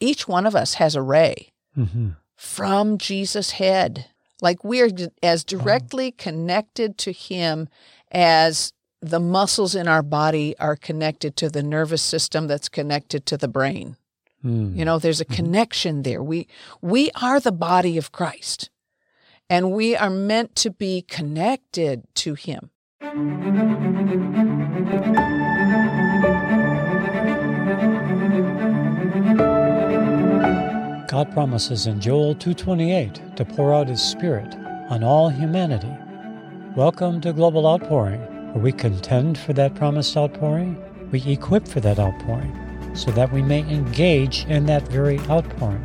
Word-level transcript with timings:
each 0.00 0.28
one 0.28 0.46
of 0.46 0.54
us 0.54 0.74
has 0.74 0.94
a 0.94 1.02
ray 1.02 1.50
hmm 1.74 2.10
from 2.38 2.98
Jesus' 2.98 3.50
head. 3.50 4.06
Like 4.40 4.62
we 4.62 4.80
are 4.80 4.88
as 5.24 5.42
directly 5.42 6.12
connected 6.12 6.96
to 6.98 7.12
Him 7.12 7.68
as 8.12 8.72
the 9.02 9.18
muscles 9.18 9.74
in 9.74 9.88
our 9.88 10.02
body 10.02 10.56
are 10.58 10.76
connected 10.76 11.36
to 11.36 11.50
the 11.50 11.64
nervous 11.64 12.00
system 12.00 12.46
that's 12.46 12.68
connected 12.68 13.26
to 13.26 13.36
the 13.36 13.48
brain. 13.48 13.96
Mm. 14.44 14.76
You 14.76 14.84
know, 14.84 15.00
there's 15.00 15.20
a 15.20 15.24
connection 15.24 16.02
there. 16.02 16.22
We 16.22 16.46
we 16.80 17.10
are 17.20 17.40
the 17.40 17.52
body 17.52 17.98
of 17.98 18.12
Christ. 18.12 18.70
And 19.50 19.72
we 19.72 19.96
are 19.96 20.10
meant 20.10 20.54
to 20.56 20.70
be 20.70 21.02
connected 21.02 22.02
to 22.16 22.34
him. 22.34 22.70
God 31.08 31.32
promises 31.32 31.86
in 31.86 32.00
Joel 32.00 32.34
2:28 32.34 33.34
to 33.36 33.42
pour 33.42 33.72
out 33.72 33.88
his 33.88 34.02
spirit 34.02 34.54
on 34.90 35.02
all 35.02 35.30
humanity. 35.30 35.90
Welcome 36.76 37.22
to 37.22 37.32
Global 37.32 37.66
Outpouring, 37.66 38.20
where 38.52 38.62
we 38.62 38.72
contend 38.72 39.38
for 39.38 39.54
that 39.54 39.74
promised 39.74 40.18
outpouring, 40.18 40.76
we 41.10 41.22
equip 41.22 41.66
for 41.66 41.80
that 41.80 41.98
outpouring, 41.98 42.54
so 42.92 43.10
that 43.12 43.32
we 43.32 43.40
may 43.40 43.60
engage 43.60 44.44
in 44.50 44.66
that 44.66 44.86
very 44.88 45.18
outpouring. 45.30 45.80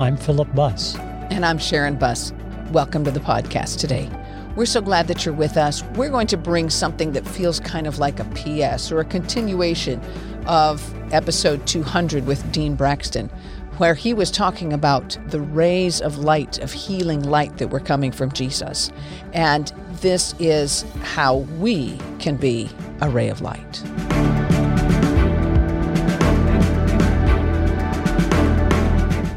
I'm 0.00 0.16
Philip 0.16 0.52
Buss. 0.56 0.96
And 1.30 1.46
I'm 1.46 1.58
Sharon 1.58 1.94
Buss. 1.94 2.32
Welcome 2.72 3.04
to 3.04 3.12
the 3.12 3.20
podcast 3.20 3.78
today. 3.78 4.10
We're 4.56 4.66
so 4.66 4.80
glad 4.80 5.06
that 5.06 5.24
you're 5.24 5.34
with 5.34 5.56
us. 5.56 5.84
We're 5.94 6.10
going 6.10 6.26
to 6.28 6.36
bring 6.36 6.68
something 6.68 7.12
that 7.12 7.28
feels 7.28 7.60
kind 7.60 7.86
of 7.86 8.00
like 8.00 8.18
a 8.18 8.24
PS 8.24 8.90
or 8.90 8.98
a 8.98 9.04
continuation 9.04 10.00
of 10.46 10.92
episode 11.12 11.64
200 11.66 12.26
with 12.26 12.50
Dean 12.50 12.74
Braxton, 12.74 13.30
where 13.78 13.94
he 13.94 14.14
was 14.14 14.30
talking 14.30 14.72
about 14.72 15.18
the 15.28 15.40
rays 15.40 16.00
of 16.00 16.18
light, 16.18 16.58
of 16.58 16.72
healing 16.72 17.22
light 17.22 17.58
that 17.58 17.68
were 17.68 17.80
coming 17.80 18.12
from 18.12 18.30
Jesus. 18.32 18.92
And 19.32 19.72
this 20.00 20.34
is 20.38 20.84
how 21.02 21.38
we 21.58 21.98
can 22.18 22.36
be 22.36 22.68
a 23.00 23.10
ray 23.10 23.28
of 23.28 23.40
light. 23.40 23.82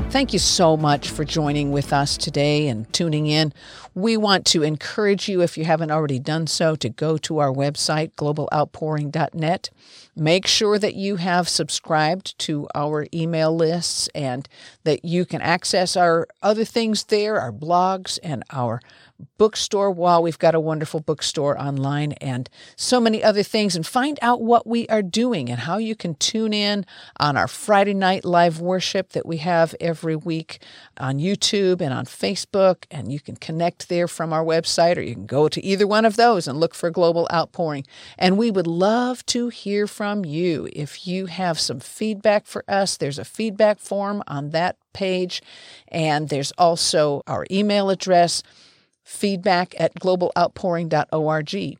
Thank 0.09 0.33
you 0.33 0.39
so 0.39 0.75
much 0.75 1.09
for 1.09 1.23
joining 1.23 1.71
with 1.71 1.93
us 1.93 2.17
today 2.17 2.67
and 2.69 2.91
tuning 2.91 3.27
in. 3.27 3.53
We 3.97 4.15
want 4.15 4.45
to 4.47 4.61
encourage 4.61 5.27
you, 5.27 5.41
if 5.41 5.57
you 5.57 5.65
haven't 5.65 5.89
already 5.89 6.19
done 6.19 6.45
so, 6.45 6.75
to 6.75 6.87
go 6.87 7.17
to 7.17 7.39
our 7.39 7.51
website, 7.51 8.11
globaloutpouring.net. 8.13 9.71
Make 10.15 10.45
sure 10.45 10.77
that 10.77 10.93
you 10.93 11.15
have 11.15 11.49
subscribed 11.49 12.37
to 12.39 12.67
our 12.75 13.07
email 13.11 13.55
lists 13.55 14.07
and 14.13 14.47
that 14.83 15.03
you 15.03 15.25
can 15.25 15.41
access 15.41 15.97
our 15.97 16.27
other 16.43 16.63
things 16.63 17.05
there, 17.05 17.41
our 17.41 17.51
blogs 17.51 18.19
and 18.21 18.43
our 18.51 18.81
bookstore. 19.39 19.89
Wow, 19.89 20.21
we've 20.21 20.37
got 20.37 20.53
a 20.53 20.59
wonderful 20.59 20.99
bookstore 20.99 21.59
online 21.59 22.11
and 22.13 22.49
so 22.75 22.99
many 22.99 23.23
other 23.23 23.43
things, 23.43 23.75
and 23.75 23.85
find 23.85 24.19
out 24.21 24.41
what 24.41 24.67
we 24.67 24.87
are 24.89 25.01
doing 25.01 25.49
and 25.49 25.61
how 25.61 25.77
you 25.77 25.95
can 25.95 26.13
tune 26.15 26.53
in 26.53 26.85
on 27.19 27.35
our 27.35 27.47
Friday 27.47 27.95
night 27.95 28.25
live 28.25 28.59
worship 28.59 29.13
that 29.13 29.25
we 29.25 29.37
have 29.37 29.75
every 29.79 30.15
week 30.15 30.59
on 30.99 31.17
YouTube 31.17 31.81
and 31.81 31.93
on 31.93 32.05
Facebook. 32.05 32.85
And 32.91 33.11
you 33.11 33.19
can 33.19 33.35
connect 33.35 33.86
there 33.87 34.07
from 34.07 34.33
our 34.33 34.43
website, 34.43 34.97
or 34.97 35.01
you 35.01 35.13
can 35.13 35.25
go 35.25 35.47
to 35.49 35.63
either 35.63 35.87
one 35.87 36.05
of 36.05 36.15
those 36.15 36.47
and 36.47 36.59
look 36.59 36.73
for 36.73 36.89
Global 36.89 37.27
Outpouring. 37.31 37.85
And 38.17 38.37
we 38.37 38.51
would 38.51 38.67
love 38.67 39.25
to 39.27 39.49
hear 39.49 39.87
from 39.87 40.25
you. 40.25 40.69
If 40.73 41.07
you 41.07 41.25
have 41.27 41.59
some 41.59 41.79
feedback 41.79 42.45
for 42.45 42.63
us, 42.67 42.97
there's 42.97 43.19
a 43.19 43.25
feedback 43.25 43.79
form 43.79 44.23
on 44.27 44.51
that 44.51 44.77
page, 44.93 45.41
and 45.87 46.29
there's 46.29 46.51
also 46.57 47.21
our 47.27 47.45
email 47.51 47.89
address 47.89 48.43
feedback 49.03 49.73
at 49.79 49.95
globaloutpouring.org. 49.95 51.77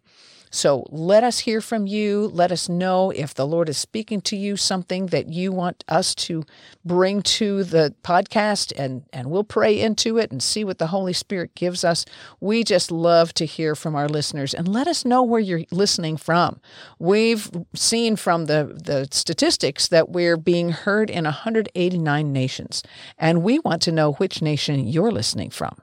So 0.50 0.86
let 0.90 1.24
us 1.24 1.40
hear 1.40 1.62
from 1.62 1.88
you. 1.88 2.28
Let 2.34 2.52
us 2.52 2.70
know 2.70 3.12
if 3.12 3.34
the 3.34 3.46
Lord 3.46 3.70
is 3.70 3.78
speaking 3.78 4.22
to 4.22 4.38
you 4.38 4.56
something 4.56 5.08
that 5.08 5.28
you 5.28 5.52
want 5.52 5.84
us 5.88 6.16
to 6.16 6.44
bring 6.86 7.22
to 7.24 7.64
the 7.64 7.94
podcast, 8.04 8.72
and, 8.78 9.04
and 9.12 9.30
we'll 9.30 9.44
pray 9.44 9.80
into 9.80 10.18
it 10.18 10.32
and 10.32 10.42
see 10.42 10.64
what 10.64 10.78
the 10.78 10.88
Holy 10.88 11.14
Spirit 11.14 11.54
gives 11.56 11.84
us. 11.84 12.06
We 12.40 12.64
just 12.64 12.92
love 12.92 13.34
to 13.36 13.46
hear 13.46 13.76
from 13.76 13.96
our 13.96 14.08
listeners 14.08 14.54
and 14.54 14.68
let 14.68 14.88
us 14.88 15.06
know 15.06 15.24
where 15.24 15.40
you're 15.40 15.64
listening 15.72 16.18
from. 16.18 16.62
We've 17.00 17.50
seen 17.74 18.16
from 18.16 18.46
the, 18.46 18.80
the 18.84 19.08
statistics 19.12 19.88
that 19.90 20.10
we're 20.10 20.38
being 20.38 20.70
heard 20.70 21.10
in 21.10 21.26
189 21.26 22.34
nations, 22.34 22.84
and 23.18 23.44
we 23.44 23.60
want 23.60 23.82
to 23.84 23.92
know 23.92 24.14
which 24.14 24.42
nation 24.42 24.88
you're 24.88 25.12
listening 25.12 25.50
from. 25.50 25.76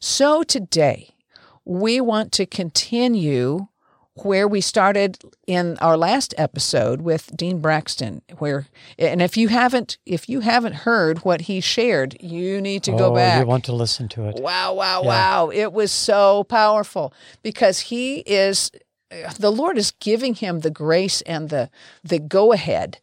So 0.00 0.42
today, 0.42 1.13
we 1.64 2.00
want 2.00 2.32
to 2.32 2.46
continue 2.46 3.68
where 4.22 4.46
we 4.46 4.60
started 4.60 5.18
in 5.46 5.76
our 5.78 5.96
last 5.96 6.34
episode 6.38 7.02
with 7.02 7.36
Dean 7.36 7.60
Braxton 7.60 8.22
where 8.38 8.68
and 8.96 9.20
if 9.20 9.36
you 9.36 9.48
haven't 9.48 9.98
if 10.06 10.28
you 10.28 10.40
haven't 10.40 10.74
heard 10.74 11.18
what 11.24 11.42
he 11.42 11.60
shared 11.60 12.16
you 12.20 12.60
need 12.60 12.84
to 12.84 12.92
go 12.92 13.12
oh, 13.12 13.14
back 13.14 13.40
You 13.40 13.46
want 13.46 13.64
to 13.64 13.72
listen 13.72 14.08
to 14.10 14.28
it. 14.28 14.36
Wow, 14.40 14.74
wow, 14.74 15.02
Yeah. 15.02 15.08
wow. 15.08 15.50
It 15.50 15.72
was 15.72 15.90
so 15.90 16.44
powerful 16.44 17.12
because 17.42 17.80
he 17.80 18.18
is 18.18 18.70
the 19.38 19.50
Lord 19.50 19.78
is 19.78 19.90
giving 19.90 20.34
him 20.34 20.60
the 20.60 20.70
grace 20.70 21.20
and 21.22 21.48
the 21.48 21.70
the 22.04 22.20
go 22.20 22.52
ahead 22.52 22.98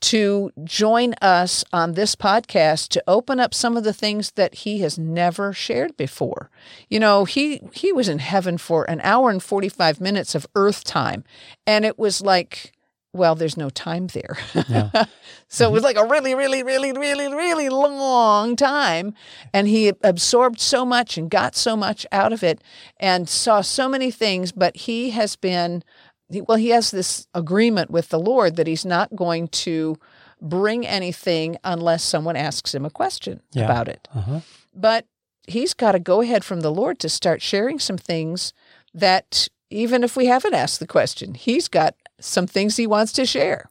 to 0.00 0.50
join 0.64 1.14
us 1.22 1.64
on 1.72 1.92
this 1.92 2.14
podcast 2.14 2.88
to 2.88 3.02
open 3.06 3.40
up 3.40 3.54
some 3.54 3.76
of 3.76 3.84
the 3.84 3.92
things 3.92 4.32
that 4.32 4.54
he 4.56 4.80
has 4.80 4.98
never 4.98 5.52
shared 5.52 5.96
before. 5.96 6.50
You 6.88 7.00
know, 7.00 7.24
he 7.24 7.62
he 7.72 7.92
was 7.92 8.08
in 8.08 8.18
heaven 8.18 8.58
for 8.58 8.88
an 8.90 9.00
hour 9.02 9.30
and 9.30 9.42
45 9.42 10.00
minutes 10.00 10.34
of 10.34 10.46
earth 10.54 10.84
time 10.84 11.24
and 11.66 11.84
it 11.84 11.98
was 11.98 12.20
like 12.20 12.72
well, 13.16 13.34
there's 13.34 13.56
no 13.56 13.70
time 13.70 14.08
there. 14.08 14.36
Yeah. 14.68 14.90
so 15.48 15.68
it 15.68 15.72
was 15.72 15.82
mm-hmm. 15.82 15.84
like 15.84 15.96
a 15.96 16.08
really, 16.08 16.34
really, 16.34 16.62
really, 16.62 16.92
really, 16.92 17.32
really 17.32 17.68
long 17.68 18.56
time. 18.56 19.14
And 19.52 19.66
he 19.66 19.92
absorbed 20.02 20.60
so 20.60 20.84
much 20.84 21.16
and 21.16 21.30
got 21.30 21.56
so 21.56 21.76
much 21.76 22.06
out 22.12 22.32
of 22.32 22.42
it 22.42 22.62
and 22.98 23.28
saw 23.28 23.62
so 23.62 23.88
many 23.88 24.10
things. 24.10 24.52
But 24.52 24.76
he 24.76 25.10
has 25.10 25.34
been, 25.34 25.82
well, 26.30 26.58
he 26.58 26.70
has 26.70 26.90
this 26.90 27.26
agreement 27.34 27.90
with 27.90 28.08
the 28.08 28.18
Lord 28.18 28.56
that 28.56 28.66
he's 28.66 28.84
not 28.84 29.14
going 29.14 29.48
to 29.48 29.96
bring 30.40 30.86
anything 30.86 31.56
unless 31.64 32.02
someone 32.02 32.36
asks 32.36 32.74
him 32.74 32.84
a 32.84 32.90
question 32.90 33.40
Yeah. 33.52 33.64
about 33.64 33.88
it. 33.88 34.08
Uh-huh. 34.14 34.40
But 34.74 35.06
he's 35.46 35.72
got 35.74 35.92
to 35.92 35.98
go 35.98 36.20
ahead 36.20 36.44
from 36.44 36.60
the 36.60 36.72
Lord 36.72 36.98
to 37.00 37.08
start 37.08 37.40
sharing 37.42 37.78
some 37.78 37.96
things 37.98 38.52
that 38.92 39.48
even 39.70 40.04
if 40.04 40.16
we 40.16 40.26
haven't 40.26 40.54
asked 40.54 40.80
the 40.80 40.86
question, 40.86 41.34
he's 41.34 41.68
got 41.68 41.94
some 42.20 42.46
things 42.46 42.76
he 42.76 42.86
wants 42.86 43.12
to 43.12 43.24
share. 43.26 43.68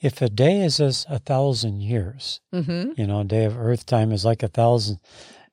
If 0.00 0.20
a 0.20 0.28
day 0.28 0.60
is 0.64 0.80
as 0.80 1.06
a 1.08 1.18
thousand 1.20 1.80
years, 1.82 2.40
Mm-hmm. 2.52 2.92
you 2.96 3.06
know, 3.06 3.20
a 3.20 3.24
day 3.24 3.44
of 3.44 3.56
earth 3.58 3.86
time 3.86 4.10
is 4.12 4.24
like 4.24 4.42
a 4.42 4.48
thousand, 4.48 4.98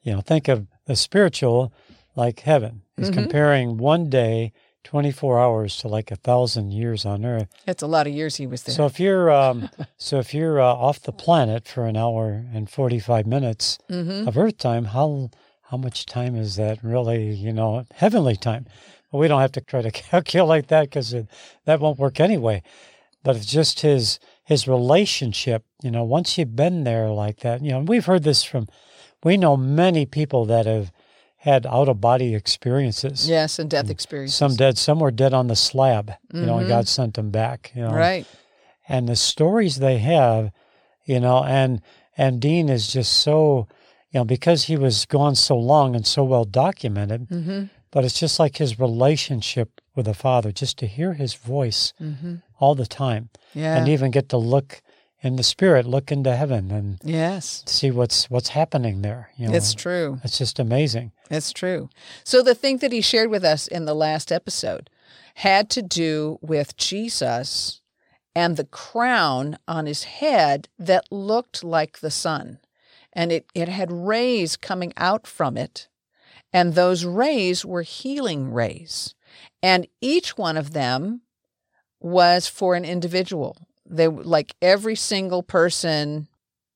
you 0.01 0.11
know, 0.13 0.21
think 0.21 0.47
of 0.47 0.65
the 0.85 0.95
spiritual 0.95 1.71
like 2.15 2.39
heaven. 2.41 2.81
He's 2.97 3.11
Mhm. 3.11 3.13
comparing 3.13 3.77
one 3.77 4.09
day, 4.09 4.51
24 4.83 5.39
hours 5.39 5.77
to 5.77 5.87
like 5.87 6.11
a 6.11 6.15
thousand 6.15 6.71
years 6.71 7.05
on 7.05 7.25
earth. 7.25 7.47
It's 7.67 7.83
a 7.83 7.87
lot 7.87 8.07
of 8.07 8.13
years 8.13 8.37
he 8.37 8.47
was 8.47 8.63
there. 8.63 8.75
So 8.75 8.85
if 8.85 8.99
you're, 8.99 9.31
um, 9.31 9.69
so 9.97 10.19
if 10.19 10.33
you're 10.33 10.59
uh, 10.59 10.65
off 10.65 11.01
the 11.01 11.11
planet 11.11 11.67
for 11.67 11.85
an 11.85 11.97
hour 11.97 12.45
and 12.53 12.69
45 12.69 13.27
minutes 13.27 13.77
mm-hmm. 13.89 14.27
of 14.27 14.37
earth 14.37 14.57
time, 14.57 14.85
how, 14.85 15.29
how 15.63 15.77
much 15.77 16.05
time 16.05 16.35
is 16.35 16.55
that 16.55 16.83
really, 16.83 17.33
you 17.33 17.53
know, 17.53 17.85
heavenly 17.93 18.35
time? 18.35 18.65
Well, 19.11 19.19
we 19.19 19.27
don't 19.27 19.41
have 19.41 19.51
to 19.53 19.61
try 19.61 19.81
to 19.81 19.91
calculate 20.11 20.67
that 20.67 20.83
because 20.83 21.15
that 21.65 21.79
won't 21.79 21.99
work 21.99 22.19
anyway. 22.19 22.63
But 23.23 23.35
it's 23.35 23.45
just 23.45 23.81
his 23.81 24.19
his 24.45 24.67
relationship. 24.67 25.65
You 25.83 25.91
know, 25.91 26.03
once 26.03 26.37
you've 26.37 26.55
been 26.55 26.85
there 26.85 27.09
like 27.09 27.41
that, 27.41 27.61
you 27.61 27.71
know, 27.71 27.79
we've 27.79 28.05
heard 28.05 28.23
this 28.23 28.43
from. 28.43 28.67
We 29.21 29.35
know 29.35 29.57
many 29.57 30.05
people 30.05 30.45
that 30.45 30.65
have 30.65 30.93
had 31.43 31.65
out 31.65 31.87
of 31.89 32.01
body 32.01 32.35
experiences. 32.35 33.29
Yes, 33.29 33.59
and 33.59 33.69
death 33.69 33.89
experiences. 33.89 34.35
Some 34.37 34.55
dead, 34.55 34.77
some 34.77 34.99
were 34.99 35.11
dead 35.11 35.33
on 35.33 35.47
the 35.47 35.55
slab. 35.55 36.13
You 36.33 36.41
know, 36.45 36.57
and 36.57 36.65
Mhm. 36.65 36.69
God 36.69 36.87
sent 36.87 37.13
them 37.15 37.31
back. 37.31 37.71
You 37.75 37.83
know, 37.83 37.91
Right. 37.93 38.25
and 38.87 39.07
the 39.07 39.15
stories 39.15 39.77
they 39.77 39.99
have, 39.99 40.51
you 41.05 41.19
know, 41.19 41.43
and 41.43 41.81
and 42.17 42.41
Dean 42.41 42.67
is 42.67 42.91
just 42.91 43.13
so, 43.13 43.67
you 44.11 44.19
know, 44.19 44.25
because 44.25 44.63
he 44.65 44.75
was 44.75 45.05
gone 45.05 45.35
so 45.35 45.57
long 45.57 45.95
and 45.95 46.05
so 46.05 46.23
well 46.25 46.43
documented. 46.43 47.29
Mm-hmm. 47.29 47.63
But 47.91 48.03
it's 48.03 48.19
just 48.19 48.37
like 48.39 48.57
his 48.57 48.77
relationship 48.77 49.79
with 49.95 50.05
the 50.05 50.13
Father, 50.13 50.51
just 50.51 50.77
to 50.79 50.87
hear 50.87 51.13
his 51.13 51.33
voice 51.35 51.93
Mm-hmm. 52.01 52.35
all 52.59 52.75
the 52.75 52.85
time, 52.85 53.29
Yeah. 53.53 53.77
and 53.77 53.87
even 53.87 54.11
get 54.11 54.27
to 54.29 54.37
look 54.37 54.81
in 55.21 55.37
the 55.37 55.43
Spirit, 55.43 55.85
look 55.85 56.11
into 56.11 56.35
heaven, 56.35 56.71
and 56.71 56.99
yes. 57.03 57.63
see 57.65 57.91
what's 57.91 58.29
what's 58.29 58.49
happening 58.49 59.01
there. 59.01 59.29
You 59.37 59.47
know, 59.47 59.53
It's 59.55 59.73
true. 59.73 60.19
It's 60.23 60.37
just 60.37 60.59
amazing. 60.59 61.11
It's 61.29 61.53
true. 61.53 61.89
So 62.23 62.41
the 62.41 62.55
thing 62.55 62.77
that 62.77 62.91
he 62.91 63.01
shared 63.01 63.29
with 63.29 63.43
us 63.43 63.67
in 63.67 63.85
the 63.85 63.93
last 63.93 64.31
episode 64.31 64.89
had 65.35 65.69
to 65.71 65.81
do 65.81 66.39
with 66.41 66.75
Jesus 66.75 67.81
and 68.35 68.57
the 68.57 68.65
crown 68.65 69.57
on 69.67 69.85
his 69.85 70.03
head 70.03 70.69
that 70.77 71.11
looked 71.11 71.63
like 71.63 71.99
the 71.99 72.11
sun. 72.11 72.59
And 73.13 73.31
it, 73.31 73.45
it 73.53 73.67
had 73.67 73.91
rays 73.91 74.55
coming 74.55 74.93
out 74.97 75.27
from 75.27 75.57
it. 75.57 75.87
And 76.51 76.73
those 76.73 77.05
rays 77.05 77.63
were 77.63 77.81
healing 77.83 78.51
rays. 78.51 79.13
And 79.61 79.87
each 80.01 80.37
one 80.37 80.57
of 80.57 80.73
them 80.73 81.21
was 81.99 82.47
for 82.47 82.75
an 82.75 82.85
individual. 82.85 83.57
They 83.85 84.07
like 84.07 84.55
every 84.61 84.95
single 84.95 85.43
person 85.43 86.27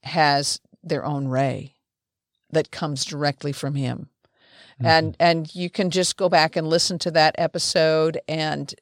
has 0.03 0.59
their 0.83 1.05
own 1.05 1.27
ray 1.27 1.75
that 2.51 2.71
comes 2.71 3.05
directly 3.05 3.51
from 3.51 3.75
him. 3.75 4.09
Mm-hmm. 4.75 4.85
And 4.85 5.17
and 5.19 5.55
you 5.55 5.69
can 5.69 5.89
just 5.89 6.17
go 6.17 6.29
back 6.29 6.55
and 6.55 6.67
listen 6.67 6.99
to 6.99 7.11
that 7.11 7.35
episode 7.37 8.19
and 8.27 8.73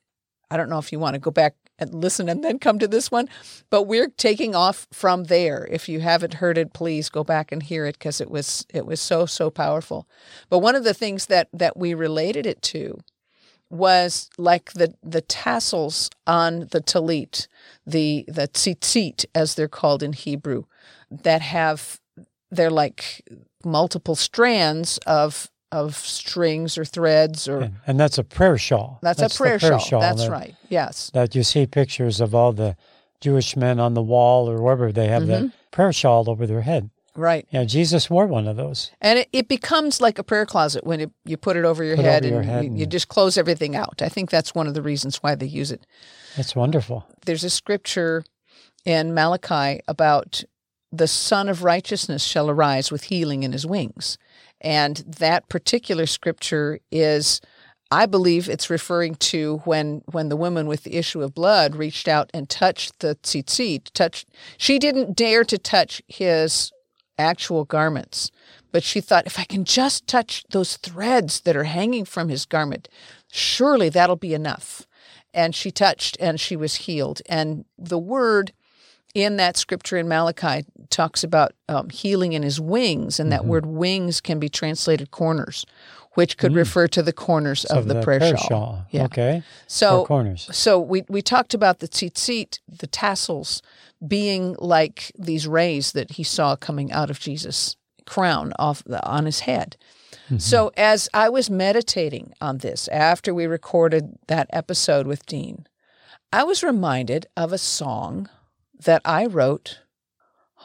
I 0.49 0.57
don't 0.57 0.69
know 0.69 0.79
if 0.79 0.91
you 0.91 0.99
want 0.99 1.13
to 1.13 1.19
go 1.19 1.31
back 1.31 1.55
and 1.79 1.95
listen 1.95 2.29
and 2.29 2.43
then 2.43 2.59
come 2.59 2.77
to 2.79 2.87
this 2.87 3.09
one, 3.09 3.27
but 3.69 3.83
we're 3.83 4.09
taking 4.09 4.53
off 4.53 4.85
from 4.91 5.25
there. 5.25 5.67
If 5.71 5.87
you 5.89 6.01
haven't 6.01 6.35
heard 6.35 6.57
it, 6.57 6.73
please 6.73 7.09
go 7.09 7.23
back 7.23 7.51
and 7.51 7.63
hear 7.63 7.85
it 7.85 7.97
because 7.97 8.21
it 8.21 8.29
was 8.29 8.65
it 8.73 8.85
was 8.85 9.01
so 9.01 9.25
so 9.25 9.49
powerful. 9.49 10.07
But 10.49 10.59
one 10.59 10.75
of 10.75 10.83
the 10.83 10.93
things 10.93 11.27
that 11.27 11.47
that 11.53 11.77
we 11.77 11.93
related 11.93 12.45
it 12.45 12.61
to 12.63 12.99
was 13.69 14.29
like 14.37 14.73
the 14.73 14.93
the 15.01 15.21
tassels 15.21 16.09
on 16.27 16.67
the 16.71 16.81
talit, 16.81 17.47
the 17.85 18.25
the 18.27 18.47
tzitzit 18.49 19.25
as 19.33 19.55
they're 19.55 19.67
called 19.67 20.03
in 20.03 20.13
Hebrew, 20.13 20.65
that 21.09 21.41
have 21.41 21.99
they're 22.51 22.69
like 22.69 23.23
multiple 23.63 24.15
strands 24.15 24.97
of 25.07 25.50
of 25.71 25.95
strings 25.95 26.77
or 26.77 26.85
threads 26.85 27.47
or 27.47 27.61
and, 27.61 27.75
and 27.87 27.99
that's 27.99 28.17
a 28.17 28.23
prayer 28.23 28.57
shawl. 28.57 28.99
That's, 29.01 29.19
that's 29.19 29.35
a 29.35 29.37
prayer, 29.37 29.59
prayer 29.59 29.71
shawl. 29.71 29.79
shawl. 29.79 30.01
That's 30.01 30.25
that, 30.25 30.31
right. 30.31 30.55
Yes. 30.69 31.11
That 31.13 31.35
you 31.35 31.43
see 31.43 31.65
pictures 31.65 32.19
of 32.19 32.35
all 32.35 32.51
the 32.51 32.75
Jewish 33.19 33.55
men 33.55 33.79
on 33.79 33.93
the 33.93 34.01
wall 34.01 34.49
or 34.49 34.61
wherever 34.61 34.91
they 34.91 35.07
have 35.07 35.23
mm-hmm. 35.23 35.47
that 35.47 35.71
prayer 35.71 35.93
shawl 35.93 36.29
over 36.29 36.45
their 36.45 36.61
head. 36.61 36.89
Right. 37.15 37.45
Yeah, 37.51 37.65
Jesus 37.65 38.09
wore 38.09 38.25
one 38.25 38.47
of 38.47 38.55
those. 38.55 38.91
And 39.01 39.19
it, 39.19 39.29
it 39.33 39.47
becomes 39.49 39.99
like 39.99 40.17
a 40.17 40.23
prayer 40.23 40.45
closet 40.45 40.85
when 40.85 41.01
it, 41.01 41.11
you 41.25 41.35
put 41.35 41.57
it 41.57 41.65
over 41.65 41.83
your, 41.83 41.97
head, 41.97 42.23
over 42.23 42.33
your 42.33 42.41
and 42.41 42.49
head, 42.49 42.65
and 42.65 42.77
you, 42.77 42.81
you 42.81 42.85
just 42.85 43.09
close 43.09 43.37
everything 43.37 43.75
out. 43.75 44.01
I 44.01 44.07
think 44.07 44.29
that's 44.29 44.55
one 44.55 44.67
of 44.67 44.73
the 44.75 44.81
reasons 44.81 45.17
why 45.17 45.35
they 45.35 45.45
use 45.45 45.71
it. 45.71 45.85
That's 46.37 46.55
wonderful. 46.55 47.05
There's 47.25 47.43
a 47.43 47.49
scripture 47.49 48.23
in 48.85 49.13
Malachi 49.13 49.81
about 49.89 50.43
the 50.91 51.07
Sun 51.07 51.49
of 51.49 51.63
Righteousness 51.63 52.23
shall 52.23 52.49
arise 52.49 52.91
with 52.91 53.03
healing 53.03 53.43
in 53.43 53.51
his 53.51 53.65
wings. 53.65 54.17
And 54.61 54.97
that 54.97 55.49
particular 55.49 56.05
scripture 56.05 56.79
is, 56.91 57.41
I 57.89 58.05
believe 58.05 58.47
it's 58.47 58.69
referring 58.69 59.15
to 59.15 59.57
when, 59.65 60.03
when 60.11 60.29
the 60.29 60.37
woman 60.37 60.67
with 60.67 60.83
the 60.83 60.95
issue 60.95 61.21
of 61.21 61.33
blood 61.33 61.75
reached 61.75 62.07
out 62.07 62.29
and 62.33 62.47
touched 62.47 62.99
the 62.99 63.15
tzitzit, 63.23 63.91
touched, 63.93 64.29
she 64.57 64.79
didn't 64.79 65.17
dare 65.17 65.43
to 65.43 65.57
touch 65.57 66.01
his 66.07 66.71
actual 67.17 67.65
garments, 67.65 68.31
but 68.71 68.83
she 68.83 69.01
thought, 69.01 69.25
if 69.25 69.37
I 69.39 69.43
can 69.43 69.65
just 69.65 70.07
touch 70.07 70.43
those 70.51 70.77
threads 70.77 71.41
that 71.41 71.57
are 71.57 71.65
hanging 71.65 72.05
from 72.05 72.29
his 72.29 72.45
garment, 72.45 72.87
surely 73.31 73.89
that'll 73.89 74.15
be 74.15 74.33
enough. 74.33 74.85
And 75.33 75.55
she 75.55 75.71
touched 75.71 76.17
and 76.19 76.39
she 76.39 76.55
was 76.55 76.75
healed. 76.75 77.21
And 77.27 77.65
the 77.77 77.99
word 77.99 78.53
in 79.13 79.37
that 79.37 79.57
scripture 79.57 79.97
in 79.97 80.07
Malachi 80.07 80.65
talks 80.89 81.23
about 81.23 81.53
um, 81.67 81.89
healing 81.89 82.33
in 82.33 82.43
his 82.43 82.59
wings, 82.59 83.19
and 83.19 83.31
that 83.31 83.41
mm-hmm. 83.41 83.49
word 83.49 83.65
wings 83.65 84.21
can 84.21 84.39
be 84.39 84.49
translated 84.49 85.11
corners, 85.11 85.65
which 86.13 86.37
could 86.37 86.51
mm. 86.51 86.57
refer 86.57 86.87
to 86.87 87.01
the 87.01 87.13
corners 87.13 87.65
of, 87.65 87.79
of 87.79 87.87
the, 87.87 87.95
the, 87.95 88.01
prayer, 88.01 88.19
prayer 88.19 88.37
shawl. 88.37 88.47
shawl. 88.47 88.85
Yeah. 88.91 89.05
Okay. 89.05 89.43
So 89.67 90.05
corners. 90.05 90.49
So 90.51 90.79
we 90.79 91.03
we 91.09 91.21
talked 91.21 91.53
about 91.53 91.79
the 91.79 91.87
tzitzit, 91.87 92.59
the 92.67 92.87
tassels, 92.87 93.61
being 94.05 94.55
like 94.59 95.11
these 95.17 95.47
rays 95.47 95.91
that 95.93 96.11
he 96.11 96.23
saw 96.23 96.55
coming 96.55 96.91
out 96.91 97.09
of 97.09 97.19
Jesus' 97.19 97.75
crown 98.05 98.53
off 98.57 98.83
the, 98.83 99.05
on 99.05 99.25
his 99.25 99.41
head. 99.41 99.77
Mm-hmm. 100.25 100.37
So 100.37 100.71
as 100.77 101.09
I 101.13 101.29
was 101.29 101.49
meditating 101.49 102.33
on 102.39 102.59
this 102.59 102.87
after 102.87 103.33
we 103.33 103.45
recorded 103.45 104.17
that 104.27 104.47
episode 104.51 105.07
with 105.07 105.25
Dean, 105.25 105.67
I 106.33 106.43
was 106.43 106.63
reminded 106.63 107.25
of 107.35 107.51
a 107.51 107.57
song 107.57 108.29
that 108.85 109.01
I 109.05 109.25
wrote 109.25 109.79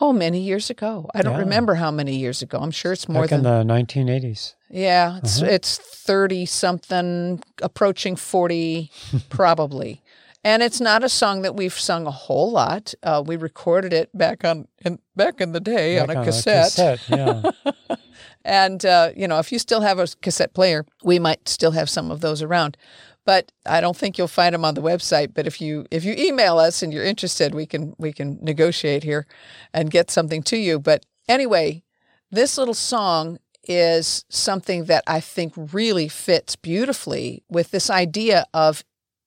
oh 0.00 0.12
many 0.12 0.40
years 0.40 0.70
ago. 0.70 1.08
I 1.14 1.22
don't 1.22 1.34
yeah. 1.34 1.40
remember 1.40 1.74
how 1.74 1.90
many 1.90 2.16
years 2.16 2.42
ago. 2.42 2.58
I'm 2.58 2.70
sure 2.70 2.92
it's 2.92 3.08
more 3.08 3.22
Back 3.22 3.30
than 3.30 3.46
in 3.46 3.66
the 3.66 3.74
1980s. 3.74 4.54
Yeah, 4.70 5.18
it's 5.18 5.42
uh-huh. 5.42 5.50
it's 5.52 5.78
30 5.78 6.46
something 6.46 7.42
approaching 7.62 8.16
40 8.16 8.90
probably. 9.28 10.02
And 10.44 10.62
it's 10.62 10.80
not 10.80 11.02
a 11.02 11.08
song 11.08 11.42
that 11.42 11.56
we've 11.56 11.76
sung 11.76 12.06
a 12.06 12.12
whole 12.12 12.52
lot. 12.52 12.94
Uh, 13.02 13.20
we 13.26 13.36
recorded 13.36 13.92
it 13.92 14.16
back 14.16 14.44
on 14.44 14.68
in, 14.84 15.00
back 15.16 15.40
in 15.40 15.52
the 15.52 15.60
day 15.60 15.98
back 15.98 16.08
on 16.08 16.16
a 16.16 16.18
on 16.20 16.24
cassette. 16.24 16.78
A 16.78 16.96
cassette 16.96 17.54
yeah. 17.88 17.96
and 18.44 18.84
uh, 18.86 19.10
you 19.16 19.26
know, 19.26 19.38
if 19.38 19.50
you 19.50 19.58
still 19.58 19.80
have 19.80 19.98
a 19.98 20.06
cassette 20.22 20.54
player, 20.54 20.84
we 21.02 21.18
might 21.18 21.48
still 21.48 21.72
have 21.72 21.90
some 21.90 22.10
of 22.12 22.20
those 22.20 22.42
around 22.42 22.76
but 23.26 23.50
I 23.66 23.80
don't 23.82 23.96
think 23.96 24.16
you'll 24.16 24.28
find 24.28 24.54
them 24.54 24.64
on 24.64 24.74
the 24.74 24.80
website. 24.80 25.34
But 25.34 25.46
if 25.46 25.60
you 25.60 25.84
if 25.90 26.04
you 26.04 26.14
email 26.16 26.58
us 26.58 26.82
and 26.82 26.92
you're 26.92 27.04
interested, 27.04 27.54
we 27.54 27.66
can 27.66 27.94
we 27.98 28.12
can 28.12 28.38
negotiate 28.40 29.02
here 29.02 29.26
and 29.74 29.90
get 29.90 30.10
something 30.10 30.42
to 30.44 30.56
you. 30.56 30.78
But 30.78 31.04
anyway, 31.28 31.82
this 32.30 32.56
little 32.56 32.72
song 32.72 33.38
is 33.64 34.24
something 34.28 34.84
that 34.84 35.02
I 35.08 35.20
think 35.20 35.52
really 35.56 36.08
fits 36.08 36.54
beautifully 36.54 37.42
with 37.50 37.72
this 37.72 37.90
idea 37.90 38.46
of 38.54 38.84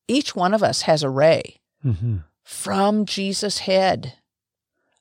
each 0.08 0.34
one 0.34 0.54
of 0.54 0.64
us 0.64 0.84
has 0.84 1.04
a 1.04 1.10
ray 1.10 1.58
mm-hmm. 1.86 2.18
from 2.44 3.06
Jesus' 3.06 3.60
head. 3.60 4.14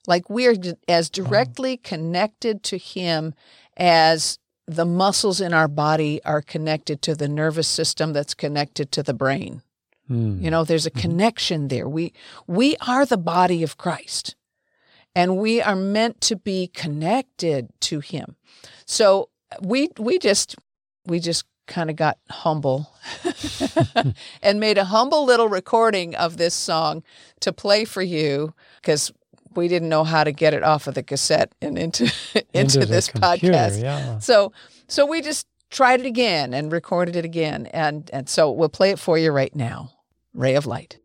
Like 0.08 0.28
we're 0.28 0.56
as 0.88 1.08
directly 1.08 1.76
connected 1.76 2.64
to 2.64 2.78
Him 2.78 3.34
as 3.76 4.40
the 4.68 4.84
muscles 4.84 5.40
in 5.40 5.54
our 5.54 5.66
body 5.66 6.22
are 6.24 6.42
connected 6.42 7.00
to 7.02 7.14
the 7.14 7.26
nervous 7.26 7.66
system 7.66 8.12
that's 8.12 8.34
connected 8.34 8.92
to 8.92 9.02
the 9.02 9.14
brain. 9.14 9.62
Mm. 10.10 10.42
You 10.42 10.50
know, 10.50 10.64
there's 10.64 10.86
a 10.86 10.90
hmm. 10.90 11.00
connection 11.00 11.68
there. 11.68 11.88
We 11.88 12.12
we 12.46 12.76
are 12.86 13.04
the 13.04 13.18
body 13.18 13.62
of 13.62 13.76
Christ. 13.76 14.36
And 15.14 15.38
we 15.38 15.60
are 15.60 15.74
meant 15.74 16.20
to 16.22 16.36
be 16.36 16.68
connected 16.68 17.70
to 17.80 18.00
him. 18.00 18.36
So 18.84 19.30
we 19.60 19.88
we 19.98 20.18
just 20.18 20.54
we 21.06 21.18
just 21.18 21.44
kind 21.66 21.90
of 21.90 21.96
got 21.96 22.18
humble 22.30 22.90
and 24.42 24.60
made 24.60 24.78
a 24.78 24.84
humble 24.84 25.24
little 25.24 25.48
recording 25.48 26.14
of 26.14 26.36
this 26.36 26.54
song 26.54 27.02
to 27.40 27.52
play 27.52 27.84
for 27.84 28.02
you 28.02 28.54
because 28.80 29.12
we 29.54 29.68
didn't 29.68 29.88
know 29.88 30.04
how 30.04 30.24
to 30.24 30.32
get 30.32 30.54
it 30.54 30.62
off 30.62 30.86
of 30.86 30.94
the 30.94 31.02
cassette 31.02 31.52
and 31.60 31.78
into 31.78 32.04
into, 32.34 32.80
into 32.80 32.86
this 32.86 33.08
computer, 33.08 33.48
podcast. 33.48 33.82
Yeah. 33.82 34.18
So 34.18 34.52
so 34.86 35.06
we 35.06 35.20
just 35.20 35.46
tried 35.70 36.00
it 36.00 36.06
again 36.06 36.54
and 36.54 36.72
recorded 36.72 37.16
it 37.16 37.24
again 37.24 37.66
and 37.66 38.10
and 38.12 38.28
so 38.28 38.50
we'll 38.50 38.68
play 38.68 38.90
it 38.90 38.98
for 38.98 39.18
you 39.18 39.30
right 39.30 39.54
now. 39.54 39.92
Ray 40.34 40.54
of 40.54 40.66
Light. 40.66 40.98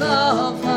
So 0.00 0.69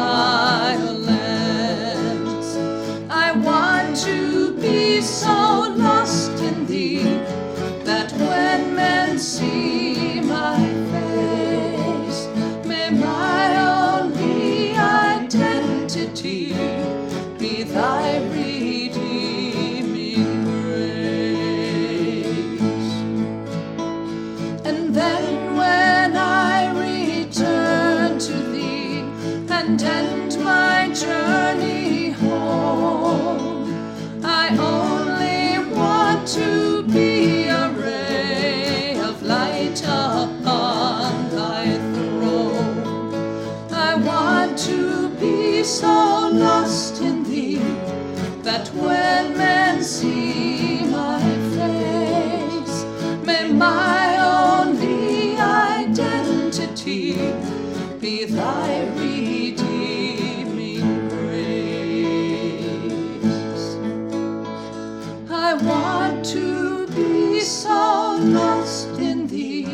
I 65.54 65.58
want 65.58 66.26
to 66.34 66.88
be 66.88 67.40
so 67.42 68.18
lost 68.20 68.88
in 68.98 69.28
thee 69.28 69.66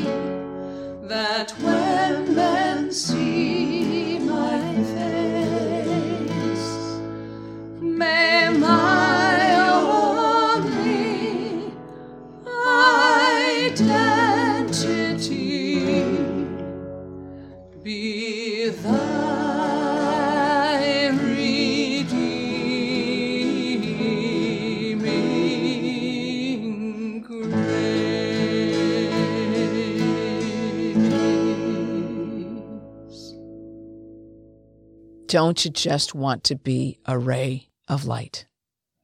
that 1.03 1.51
when 1.61 1.78
Don't 35.29 35.63
you 35.63 35.69
just 35.69 36.15
want 36.15 36.43
to 36.45 36.55
be 36.55 36.97
a 37.05 37.17
ray 37.17 37.69
of 37.87 38.05
light, 38.05 38.45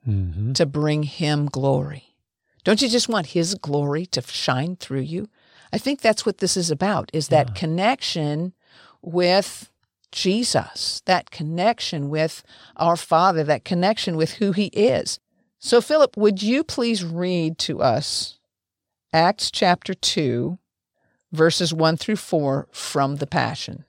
hmm 0.03 0.53
to 0.53 0.65
bring 0.65 1.03
Him 1.03 1.45
glory? 1.45 2.15
Don't 2.63 2.81
you 2.81 2.89
just 2.89 3.07
want 3.07 3.27
His 3.27 3.53
glory 3.53 4.07
to 4.07 4.23
shine 4.23 4.75
through 4.75 5.01
you? 5.01 5.29
I 5.71 5.77
think 5.77 6.01
that's 6.01 6.25
what 6.25 6.39
this 6.39 6.57
is 6.57 6.71
about, 6.71 7.11
is 7.13 7.27
that 7.27 7.53
connection 7.53 8.53
with 9.03 9.69
Jesus, 10.11 11.03
that 11.05 11.29
connection 11.29 12.09
with 12.09 12.41
our 12.75 12.95
Father, 12.95 13.43
that 13.43 13.63
connection 13.63 14.17
with 14.17 14.33
who 14.33 14.51
He 14.51 14.67
is. 14.67 15.19
So, 15.59 15.79
Philip, 15.79 16.17
would 16.17 16.41
you 16.41 16.63
please 16.63 17.03
read 17.03 17.59
to 17.59 17.81
us 17.81 18.39
Acts 19.13 19.51
chapter 19.51 19.93
2, 19.93 20.57
verses 21.31 21.71
1 21.71 21.97
through 21.97 22.15
4 22.15 22.67
from 22.71 23.17
the 23.17 23.27
Passion? 23.27 23.85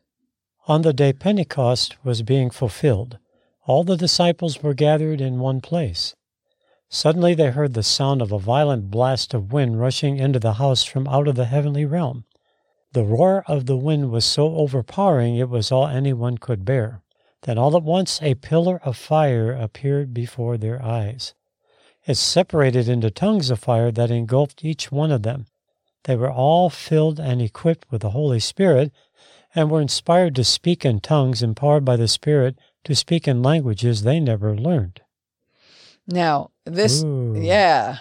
On 0.68 0.82
the 0.82 0.92
day 0.92 1.12
Pentecost 1.12 1.96
was 2.04 2.22
being 2.22 2.50
fulfilled, 2.50 3.18
all 3.66 3.84
the 3.84 3.96
disciples 3.96 4.64
were 4.64 4.74
gathered 4.74 5.20
in 5.20 5.38
one 5.38 5.60
place. 5.60 6.16
Suddenly 6.88 7.34
they 7.34 7.50
heard 7.50 7.74
the 7.74 7.84
sound 7.84 8.20
of 8.20 8.32
a 8.32 8.38
violent 8.40 8.90
blast 8.90 9.32
of 9.32 9.52
wind 9.52 9.78
rushing 9.78 10.16
into 10.16 10.40
the 10.40 10.54
house 10.54 10.82
from 10.82 11.06
out 11.06 11.28
of 11.28 11.36
the 11.36 11.44
heavenly 11.44 11.84
realm. 11.84 12.24
The 12.94 13.04
roar 13.04 13.44
of 13.46 13.66
the 13.66 13.76
wind 13.76 14.10
was 14.10 14.24
so 14.24 14.56
overpowering 14.56 15.36
it 15.36 15.48
was 15.48 15.70
all 15.70 15.86
anyone 15.86 16.36
could 16.36 16.64
bear. 16.64 17.00
Then 17.42 17.58
all 17.58 17.76
at 17.76 17.84
once 17.84 18.20
a 18.20 18.34
pillar 18.34 18.80
of 18.82 18.96
fire 18.96 19.52
appeared 19.52 20.12
before 20.12 20.56
their 20.56 20.82
eyes. 20.82 21.32
It 22.06 22.16
separated 22.16 22.88
into 22.88 23.12
tongues 23.12 23.50
of 23.50 23.60
fire 23.60 23.92
that 23.92 24.10
engulfed 24.10 24.64
each 24.64 24.90
one 24.90 25.12
of 25.12 25.22
them. 25.22 25.46
They 26.04 26.16
were 26.16 26.30
all 26.30 26.70
filled 26.70 27.20
and 27.20 27.40
equipped 27.40 27.90
with 27.90 28.02
the 28.02 28.10
Holy 28.10 28.40
Spirit 28.40 28.90
and 29.56 29.70
were 29.70 29.80
inspired 29.80 30.36
to 30.36 30.44
speak 30.44 30.84
in 30.84 31.00
tongues, 31.00 31.42
empowered 31.42 31.84
by 31.84 31.96
the 31.96 32.06
Spirit 32.06 32.58
to 32.84 32.94
speak 32.94 33.26
in 33.26 33.42
languages 33.42 34.02
they 34.02 34.20
never 34.20 34.54
learned. 34.54 35.00
Now, 36.06 36.50
this, 36.64 37.02
Ooh. 37.02 37.34
yeah. 37.36 37.96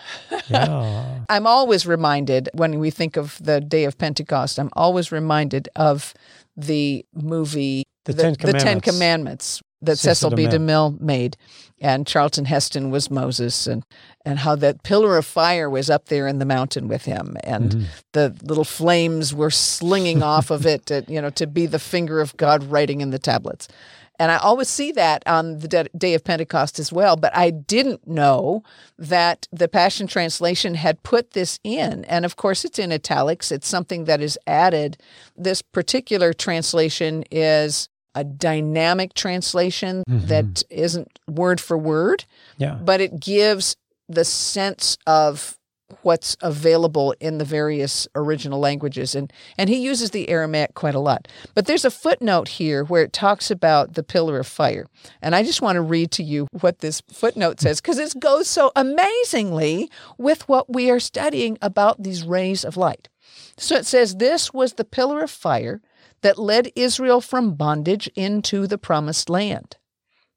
Yeah. 0.47 1.19
I'm 1.29 1.47
always 1.47 1.87
reminded 1.87 2.49
when 2.53 2.77
we 2.77 2.91
think 2.91 3.17
of 3.17 3.39
the 3.41 3.61
day 3.61 3.85
of 3.85 3.97
Pentecost, 3.97 4.59
I'm 4.59 4.69
always 4.73 5.11
reminded 5.11 5.69
of 5.75 6.13
the 6.55 7.05
movie 7.13 7.85
The 8.03 8.13
Ten 8.13 8.33
the 8.33 8.53
Ten 8.53 8.81
Commandments. 8.81 9.61
That 9.85 9.97
Cecil 9.97 10.31
Cecil 10.31 10.31
B. 10.31 10.47
DeMille. 10.47 10.99
Made. 10.99 11.37
And 11.81 12.07
Charlton 12.07 12.45
Heston 12.45 12.89
was 12.89 13.11
Moses 13.11 13.67
and, 13.67 13.83
and 14.25 14.39
how 14.39 14.55
that 14.55 14.83
pillar 14.83 15.17
of 15.17 15.25
fire 15.25 15.69
was 15.69 15.89
up 15.89 16.05
there 16.05 16.25
in 16.27 16.39
the 16.39 16.45
mountain 16.45 16.87
with 16.87 17.03
him 17.05 17.35
and 17.43 17.71
Mhm. 17.71 17.85
the 18.13 18.35
little 18.43 18.63
flames 18.63 19.33
were 19.33 19.51
slinging 19.51 20.23
off 20.23 20.51
of 20.51 20.65
it, 20.65 20.85
to, 20.85 21.03
you 21.07 21.21
know, 21.21 21.29
to 21.31 21.45
be 21.47 21.65
the 21.65 21.79
finger 21.79 22.21
of 22.21 22.35
God 22.37 22.63
writing 22.63 23.01
in 23.01 23.09
the 23.11 23.19
tablets. 23.19 23.67
And 24.17 24.31
I 24.31 24.37
always 24.37 24.69
see 24.69 24.93
that 24.93 25.23
on 25.27 25.59
the 25.59 25.67
de- 25.67 25.89
day 25.97 26.13
of 26.13 26.23
Pentecost 26.23 26.79
as 26.79 26.93
well. 26.93 27.17
But 27.17 27.35
I 27.35 27.49
didn't 27.49 28.07
know 28.07 28.63
that 28.97 29.45
the 29.51 29.67
Passion 29.67 30.07
Translation 30.07 30.75
had 30.75 31.03
put 31.03 31.31
this 31.31 31.59
in. 31.65 32.05
And 32.05 32.23
of 32.23 32.37
course, 32.37 32.63
it's 32.63 32.79
in 32.79 32.93
italics, 32.93 33.51
it's 33.51 33.67
something 33.67 34.05
that 34.05 34.21
is 34.21 34.39
added. 34.47 34.95
This 35.35 35.61
particular 35.61 36.31
translation 36.31 37.25
is 37.29 37.89
a 38.15 38.23
dynamic 38.23 39.13
translation 39.13 40.03
mm-hmm. 40.09 40.27
that 40.27 40.63
isn't 40.69 41.19
word 41.27 41.59
for 41.61 41.77
word 41.77 42.25
Yeah. 42.57 42.75
but 42.81 43.01
it 43.01 43.19
gives 43.19 43.75
the 44.07 44.25
sense 44.25 44.97
of 45.05 45.57
what's 46.01 46.35
available 46.41 47.13
in 47.19 47.37
the 47.37 47.45
various 47.45 48.07
original 48.15 48.59
languages. 48.59 49.15
And 49.15 49.31
and 49.57 49.69
he 49.69 49.77
uses 49.77 50.11
the 50.11 50.29
aramaic 50.29 50.73
quite 50.73 50.95
a 50.95 50.99
lot. 50.99 51.27
But 51.53 51.67
there's 51.67 51.85
a 51.85 51.91
footnote 51.91 52.47
here 52.47 52.83
where 52.83 53.03
it 53.03 53.13
talks 53.13 53.51
about 53.51 53.93
the 53.93 54.03
pillar 54.03 54.39
of 54.39 54.47
fire. 54.47 54.87
And 55.21 55.35
i 55.35 55.43
just 55.43 55.61
want 55.61 55.75
to 55.75 55.81
read 55.81 56.11
to 56.11 56.23
you 56.23 56.47
what 56.59 56.79
this 56.79 57.01
footnote 57.11 57.59
says 57.59 57.81
because 57.81 57.99
it 57.99 58.19
goes 58.19 58.47
so 58.47 58.71
amazingly 58.75 59.89
with 60.17 60.47
what 60.49 60.71
we 60.73 60.89
are 60.89 60.99
studying 60.99 61.57
about 61.61 62.01
these 62.01 62.23
rays 62.23 62.63
of 62.65 62.77
light. 62.77 63.09
So 63.57 63.75
it 63.75 63.85
says 63.85 64.15
this 64.15 64.53
was 64.53 64.73
the 64.73 64.85
pillar 64.85 65.21
of 65.21 65.31
fire 65.31 65.81
that 66.21 66.37
led 66.37 66.71
israel 66.75 67.21
from 67.21 67.53
bondage 67.55 68.07
into 68.15 68.67
the 68.67 68.77
promised 68.77 69.29
land 69.29 69.77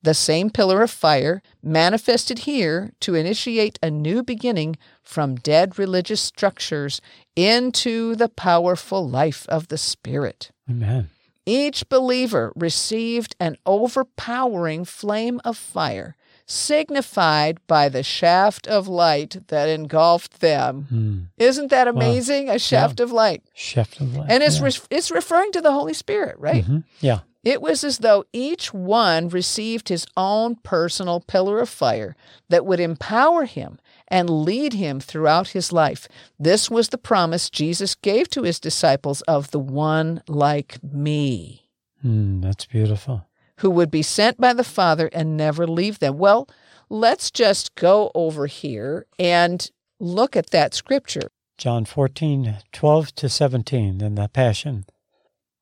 the 0.03 0.15
same 0.15 0.51
pillar 0.51 0.83
of 0.83 0.91
fire 0.91 1.43
manifested 1.63 2.41
here 2.41 2.93
to 3.01 3.15
initiate 3.15 3.79
a 3.83 3.91
new 3.91 4.23
beginning 4.23 4.77
from 5.03 5.37
dead 5.37 5.79
religious 5.79 6.21
structures 6.21 7.01
into 7.35 8.15
the 8.15 8.29
powerful 8.29 9.09
life 9.09 9.47
of 9.49 9.69
the 9.69 9.79
Spirit. 9.79 10.51
Amen. 10.71 11.11
Each 11.45 11.89
believer 11.89 12.53
received 12.55 13.35
an 13.41 13.57
overpowering 13.67 14.85
flame 14.85 15.41
of 15.45 15.57
fire, 15.57 16.15
signified 16.49 17.59
by 17.67 17.89
the 17.89 18.03
shaft 18.03 18.67
of 18.67 18.89
light 18.89 19.37
that 19.49 19.69
engulfed 19.69 20.41
them. 20.41 20.87
Hmm. 20.89 21.19
Isn't 21.37 21.69
that 21.71 21.89
amazing? 21.89 22.49
A 22.49 22.59
shaft 22.59 23.01
of 23.01 23.13
light. 23.13 23.43
Chef 23.55 24.01
of 24.01 24.17
life. 24.17 24.27
And 24.31 24.43
it's, 24.43 24.59
yeah. 24.59 24.65
re- 24.67 24.87
it's 24.91 25.11
referring 25.11 25.53
to 25.53 25.61
the 25.61 25.73
Holy 25.73 25.95
Spirit, 25.95 26.37
right? 26.39 26.65
Mhm. 26.65 26.85
Yeah. 27.01 27.21
It 27.45 27.63
was 27.63 27.85
as 27.85 27.99
though 27.99 28.25
each 28.33 28.75
one 28.75 29.29
received 29.29 29.89
his 29.89 30.07
own 30.17 30.57
personal 30.57 31.21
pillar 31.21 31.61
of 31.61 31.69
fire 31.69 32.17
that 32.49 32.67
would 32.67 32.81
empower 32.81 33.45
him 33.45 33.79
and 34.09 34.29
lead 34.29 34.73
him 34.73 35.01
throughout 35.01 35.49
his 35.49 35.73
life. 35.73 36.09
This 36.39 36.69
was 36.71 36.89
the 36.89 36.99
promise 36.99 37.49
Jesus 37.49 37.95
gave 37.95 38.29
to 38.31 38.43
his 38.43 38.59
disciples 38.59 39.21
of 39.23 39.51
the 39.51 39.61
one 39.61 40.23
like 40.29 40.83
me, 40.83 41.65
Hmm. 42.03 42.41
That's 42.41 42.65
beautiful. 42.65 43.25
Who 43.59 43.71
would 43.71 43.91
be 43.91 44.03
sent 44.03 44.41
by 44.41 44.53
the 44.53 44.65
Father 44.65 45.09
and 45.13 45.37
never 45.37 45.67
leave 45.67 45.99
them. 45.99 46.19
Well, 46.19 46.49
let's 46.89 47.31
just 47.31 47.75
go 47.75 48.11
over 48.15 48.47
here 48.47 49.07
and 49.19 49.71
look 50.01 50.37
at 50.37 50.51
that 50.51 50.75
scripture. 50.75 51.31
John 51.57 51.85
14, 51.85 52.59
12 52.73 53.15
to 53.17 53.29
17 53.29 54.01
in 54.01 54.15
the 54.15 54.29
Passion. 54.29 54.87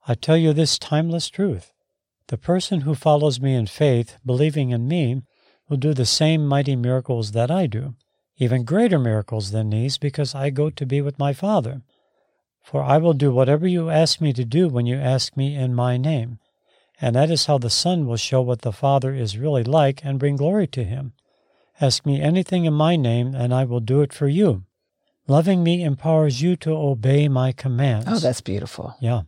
I 0.07 0.15
tell 0.15 0.37
you 0.37 0.53
this 0.53 0.79
timeless 0.79 1.31
truth. 1.31 1.73
The 2.29 2.37
person 2.37 2.83
who 2.83 2.95
follows 2.95 3.41
me 3.41 3.55
in 3.55 3.67
faith, 3.67 4.19
believing 4.25 4.71
in 4.71 4.87
me, 4.87 5.23
will 5.69 5.79
do 5.79 5.95
the 5.95 6.07
same 6.07 6.47
mighty 6.47 6.77
miracles 6.77 7.33
that 7.33 7.51
I 7.51 7.67
do, 7.67 7.95
even 8.37 8.65
greater 8.65 8.99
miracles 8.99 9.53
than 9.53 9.71
these, 9.71 9.97
because 9.97 10.35
I 10.35 10.51
go 10.51 10.69
to 10.71 10.87
be 10.87 11.01
with 11.01 11.19
my 11.19 11.33
Father. 11.33 11.83
For 12.63 12.83
I 12.83 12.99
will 12.99 13.15
do 13.15 13.33
whatever 13.33 13.67
you 13.67 13.89
ask 13.91 14.21
me 14.21 14.33
to 14.35 14.45
do 14.45 14.69
when 14.69 14.87
you 14.87 14.97
ask 14.97 15.37
me 15.37 15.57
in 15.57 15.75
my 15.75 15.97
name. 15.97 16.41
And 17.01 17.15
that 17.15 17.31
is 17.31 17.47
how 17.47 17.59
the 17.59 17.71
Son 17.71 18.07
will 18.07 18.17
show 18.17 18.41
what 18.41 18.63
the 18.63 18.73
Father 18.73 19.15
is 19.15 19.37
really 19.37 19.65
like 19.65 20.05
and 20.05 20.19
bring 20.19 20.37
glory 20.37 20.67
to 20.69 20.85
him. 20.85 21.13
Ask 21.81 22.07
me 22.07 22.21
anything 22.21 22.65
in 22.65 22.73
my 22.73 22.97
name, 22.97 23.35
and 23.35 23.53
I 23.53 23.65
will 23.65 23.81
do 23.81 24.01
it 24.01 24.13
for 24.13 24.29
you. 24.29 24.65
Loving 25.29 25.63
me 25.63 25.83
empowers 25.83 26.41
you 26.41 26.57
to 26.57 26.71
obey 26.71 27.29
my 27.29 27.53
commands. 27.53 28.07
Oh, 28.09 28.19
that's 28.19 28.41
beautiful. 28.41 28.97
Yeah. 29.01 29.23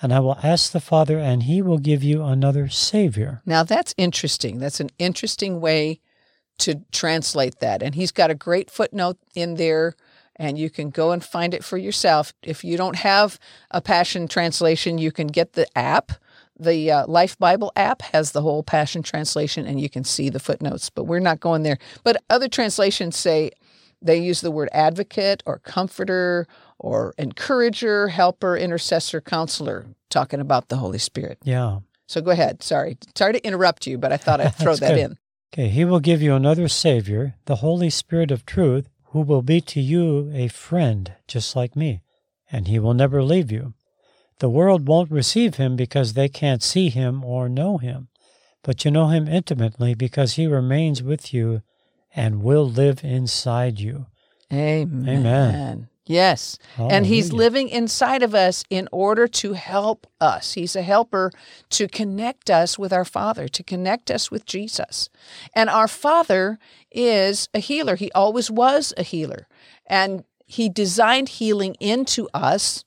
And 0.00 0.14
I 0.14 0.20
will 0.20 0.38
ask 0.42 0.72
the 0.72 0.80
Father, 0.80 1.18
and 1.18 1.42
he 1.42 1.60
will 1.60 1.78
give 1.78 2.02
you 2.02 2.22
another 2.22 2.68
Savior. 2.68 3.42
Now 3.44 3.64
that's 3.64 3.94
interesting. 3.98 4.58
That's 4.58 4.80
an 4.80 4.90
interesting 4.98 5.60
way 5.60 6.00
to 6.58 6.82
translate 6.90 7.58
that. 7.60 7.82
And 7.82 7.94
he's 7.94 8.12
got 8.12 8.30
a 8.30 8.34
great 8.34 8.70
footnote 8.70 9.18
in 9.34 9.56
there, 9.56 9.94
and 10.36 10.58
you 10.58 10.70
can 10.70 10.88
go 10.88 11.10
and 11.10 11.22
find 11.22 11.52
it 11.52 11.64
for 11.64 11.76
yourself. 11.76 12.32
If 12.42 12.64
you 12.64 12.78
don't 12.78 12.96
have 12.96 13.38
a 13.70 13.82
Passion 13.82 14.26
translation, 14.26 14.96
you 14.96 15.12
can 15.12 15.26
get 15.26 15.52
the 15.52 15.66
app 15.76 16.12
The 16.60 16.90
uh, 16.90 17.06
Life 17.06 17.38
Bible 17.38 17.72
app 17.74 18.02
has 18.02 18.32
the 18.32 18.42
whole 18.42 18.62
Passion 18.62 19.02
Translation, 19.02 19.66
and 19.66 19.80
you 19.80 19.88
can 19.88 20.04
see 20.04 20.28
the 20.28 20.38
footnotes, 20.38 20.90
but 20.90 21.04
we're 21.04 21.18
not 21.18 21.40
going 21.40 21.62
there. 21.62 21.78
But 22.04 22.22
other 22.28 22.48
translations 22.48 23.16
say 23.16 23.52
they 24.02 24.18
use 24.18 24.42
the 24.42 24.50
word 24.50 24.68
advocate 24.72 25.42
or 25.46 25.58
comforter 25.58 26.46
or 26.78 27.14
encourager, 27.18 28.08
helper, 28.08 28.56
intercessor, 28.56 29.20
counselor, 29.20 29.86
talking 30.10 30.40
about 30.40 30.68
the 30.68 30.76
Holy 30.76 30.98
Spirit. 30.98 31.38
Yeah. 31.44 31.80
So 32.06 32.20
go 32.20 32.30
ahead. 32.30 32.62
Sorry. 32.62 32.98
Sorry 33.14 33.32
to 33.34 33.46
interrupt 33.46 33.86
you, 33.86 33.96
but 33.96 34.12
I 34.12 34.16
thought 34.16 34.40
I'd 34.40 34.54
throw 34.56 34.74
that 34.76 34.94
good. 34.94 34.98
in. 34.98 35.18
Okay, 35.52 35.68
he 35.68 35.84
will 35.84 36.00
give 36.00 36.22
you 36.22 36.34
another 36.34 36.68
Savior, 36.68 37.34
the 37.46 37.56
Holy 37.56 37.90
Spirit 37.90 38.30
of 38.30 38.46
truth, 38.46 38.88
who 39.06 39.20
will 39.20 39.42
be 39.42 39.60
to 39.62 39.80
you 39.80 40.30
a 40.32 40.48
friend, 40.48 41.14
just 41.26 41.56
like 41.56 41.74
me, 41.74 42.02
and 42.52 42.68
he 42.68 42.78
will 42.78 42.94
never 42.94 43.22
leave 43.22 43.50
you. 43.50 43.74
The 44.40 44.50
world 44.50 44.88
won't 44.88 45.10
receive 45.10 45.56
him 45.56 45.76
because 45.76 46.14
they 46.14 46.28
can't 46.28 46.62
see 46.62 46.88
him 46.88 47.22
or 47.24 47.48
know 47.48 47.76
him, 47.76 48.08
but 48.62 48.84
you 48.84 48.90
know 48.90 49.08
him 49.08 49.28
intimately 49.28 49.94
because 49.94 50.34
he 50.34 50.46
remains 50.46 51.02
with 51.02 51.32
you 51.32 51.62
and 52.16 52.42
will 52.42 52.68
live 52.68 53.04
inside 53.04 53.78
you. 53.78 54.06
Amen. 54.52 55.08
Amen. 55.08 55.88
Yes. 56.06 56.58
And 56.76 57.06
he's 57.06 57.32
living 57.32 57.68
inside 57.68 58.24
of 58.24 58.34
us 58.34 58.64
in 58.68 58.88
order 58.90 59.28
to 59.28 59.52
help 59.52 60.08
us. 60.20 60.54
He's 60.54 60.74
a 60.74 60.82
helper 60.82 61.30
to 61.68 61.86
connect 61.86 62.50
us 62.50 62.76
with 62.76 62.92
our 62.92 63.04
Father, 63.04 63.46
to 63.46 63.62
connect 63.62 64.10
us 64.10 64.28
with 64.28 64.44
Jesus. 64.44 65.08
And 65.54 65.70
our 65.70 65.86
Father 65.86 66.58
is 66.90 67.48
a 67.54 67.60
healer. 67.60 67.94
He 67.94 68.10
always 68.12 68.50
was 68.50 68.92
a 68.96 69.04
healer. 69.04 69.46
And 69.86 70.24
he 70.46 70.68
designed 70.68 71.28
healing 71.28 71.76
into 71.78 72.28
us 72.34 72.84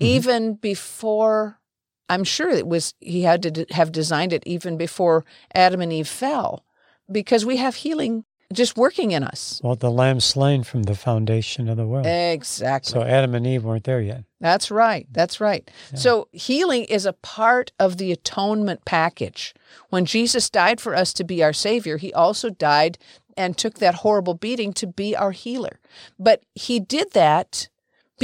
Mm-hmm. 0.00 0.04
even 0.04 0.54
before 0.54 1.60
I'm 2.08 2.24
sure 2.24 2.50
it 2.50 2.66
was 2.66 2.94
he 3.00 3.22
had 3.22 3.42
to 3.42 3.50
d- 3.50 3.66
have 3.70 3.92
designed 3.92 4.32
it 4.32 4.42
even 4.46 4.76
before 4.76 5.24
Adam 5.54 5.80
and 5.80 5.92
Eve 5.92 6.08
fell 6.08 6.64
because 7.10 7.46
we 7.46 7.56
have 7.56 7.76
healing 7.76 8.24
just 8.52 8.76
working 8.76 9.12
in 9.12 9.22
us. 9.24 9.60
Well, 9.64 9.76
the 9.76 9.90
lamb 9.90 10.20
slain 10.20 10.62
from 10.62 10.82
the 10.82 10.94
foundation 10.94 11.68
of 11.68 11.76
the 11.76 11.86
world. 11.86 12.06
Exactly. 12.06 12.92
So 12.92 13.02
Adam 13.02 13.34
and 13.34 13.46
Eve 13.46 13.64
weren't 13.64 13.84
there 13.84 14.00
yet. 14.00 14.24
That's 14.40 14.70
right. 14.70 15.06
That's 15.10 15.40
right. 15.40 15.70
So 15.94 16.28
healing 16.32 16.84
is 16.84 17.06
a 17.06 17.12
part 17.12 17.72
of 17.78 17.96
the 17.96 18.12
atonement 18.12 18.84
package. 18.84 19.54
When 19.88 20.04
Jesus 20.04 20.50
died 20.50 20.80
for 20.80 20.94
us 20.94 21.12
to 21.14 21.24
be 21.24 21.42
our 21.42 21.52
Savior, 21.52 21.96
He 21.96 22.12
also 22.12 22.50
died 22.50 22.98
and 23.36 23.56
took 23.56 23.78
that 23.78 23.96
horrible 23.96 24.34
beating 24.34 24.72
to 24.74 24.86
be 24.86 25.16
our 25.16 25.32
healer. 25.32 25.80
But 26.18 26.42
He 26.54 26.78
did 26.80 27.12
that 27.12 27.68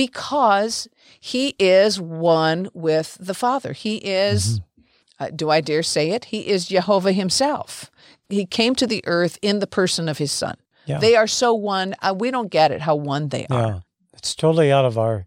because 0.07 0.89
He 1.21 1.55
is 1.59 2.01
one 2.01 2.69
with 2.73 3.17
the 3.21 3.35
Father. 3.35 3.73
He 3.73 3.97
is, 3.97 4.61
uh, 5.19 5.31
do 5.35 5.51
I 5.51 5.61
dare 5.61 5.83
say 5.83 6.11
it? 6.11 6.27
He 6.27 6.47
is 6.49 6.69
Jehovah 6.69 7.13
Himself. 7.13 7.91
He 8.29 8.47
came 8.47 8.75
to 8.77 8.87
the 8.87 9.03
earth 9.07 9.39
in 9.43 9.59
the 9.59 9.67
person 9.67 10.09
of 10.09 10.19
His 10.19 10.31
Son. 10.33 10.57
Yeah. 10.87 10.99
They 10.99 11.17
are 11.17 11.27
so 11.27 11.53
one. 11.53 11.95
Uh, 12.01 12.15
we 12.17 12.31
don't 12.31 12.51
get 12.51 12.71
it 12.71 12.81
how 12.83 12.95
one 12.95 13.29
they 13.29 13.47
are. 13.51 13.67
Yeah. 13.67 13.81
It's 14.15 14.35
totally 14.35 14.71
out 14.73 14.85
of 14.85 14.97
our 14.97 15.27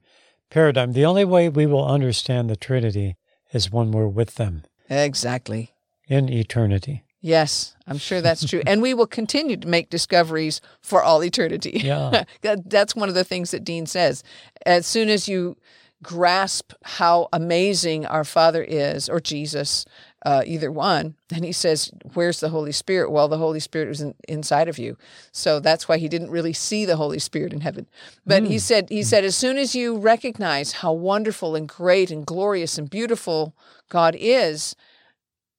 paradigm. 0.50 0.94
The 0.94 1.06
only 1.06 1.26
way 1.26 1.50
we 1.50 1.66
will 1.66 1.86
understand 1.86 2.50
the 2.50 2.56
Trinity 2.56 3.16
is 3.54 3.72
when 3.72 3.92
we're 3.92 4.08
with 4.08 4.36
them 4.36 4.64
Exactly. 4.90 5.72
in 6.08 6.30
eternity. 6.30 7.04
Yes, 7.22 7.76
I'm 7.86 8.00
sure 8.00 8.20
that's 8.20 8.48
true. 8.48 8.62
and 8.66 8.82
we 8.82 8.96
will 8.96 9.08
continue 9.08 9.56
to 9.56 9.68
make 9.68 9.92
discoveries 9.92 10.60
for 10.82 11.04
all 11.04 11.24
eternity. 11.24 11.82
Yeah. 11.84 12.24
That's 12.66 12.96
one 12.96 13.10
of 13.10 13.16
the 13.16 13.24
things 13.24 13.52
that 13.52 13.64
Dean 13.64 13.86
says. 13.86 14.24
As 14.66 14.88
soon 14.88 15.08
as 15.08 15.28
you 15.28 15.56
grasp 16.04 16.74
how 16.84 17.30
amazing 17.32 18.06
our 18.08 18.24
Father 18.24 18.64
is, 18.64 19.08
or 19.08 19.20
Jesus, 19.20 19.86
uh, 20.26 20.42
either 20.46 20.72
one, 20.72 21.16
and 21.34 21.46
he 21.46 21.52
says, 21.52 21.92
Where's 22.14 22.40
the 22.40 22.50
Holy 22.50 22.72
Spirit? 22.72 23.12
Well, 23.12 23.28
the 23.28 23.38
Holy 23.38 23.60
Spirit 23.60 23.90
was 23.90 24.02
in, 24.02 24.16
inside 24.28 24.68
of 24.68 24.80
you. 24.80 24.98
So 25.32 25.60
that's 25.60 25.88
why 25.88 25.98
he 25.98 26.08
didn't 26.08 26.32
really 26.32 26.54
see 26.54 26.86
the 26.86 26.98
Holy 26.98 27.20
Spirit 27.20 27.54
in 27.54 27.62
heaven. 27.62 27.88
But 28.26 28.44
he 28.44 28.58
said, 28.60 28.90
he 28.90 29.04
said, 29.04 29.24
as 29.24 29.36
soon 29.36 29.58
as 29.58 29.76
you 29.76 29.98
recognize 29.98 30.72
how 30.74 30.94
wonderful 30.94 31.56
and 31.56 31.68
great 31.68 32.10
and 32.12 32.26
glorious 32.26 32.78
and 32.78 32.90
beautiful 32.90 33.56
God 33.90 34.16
is, 34.18 34.76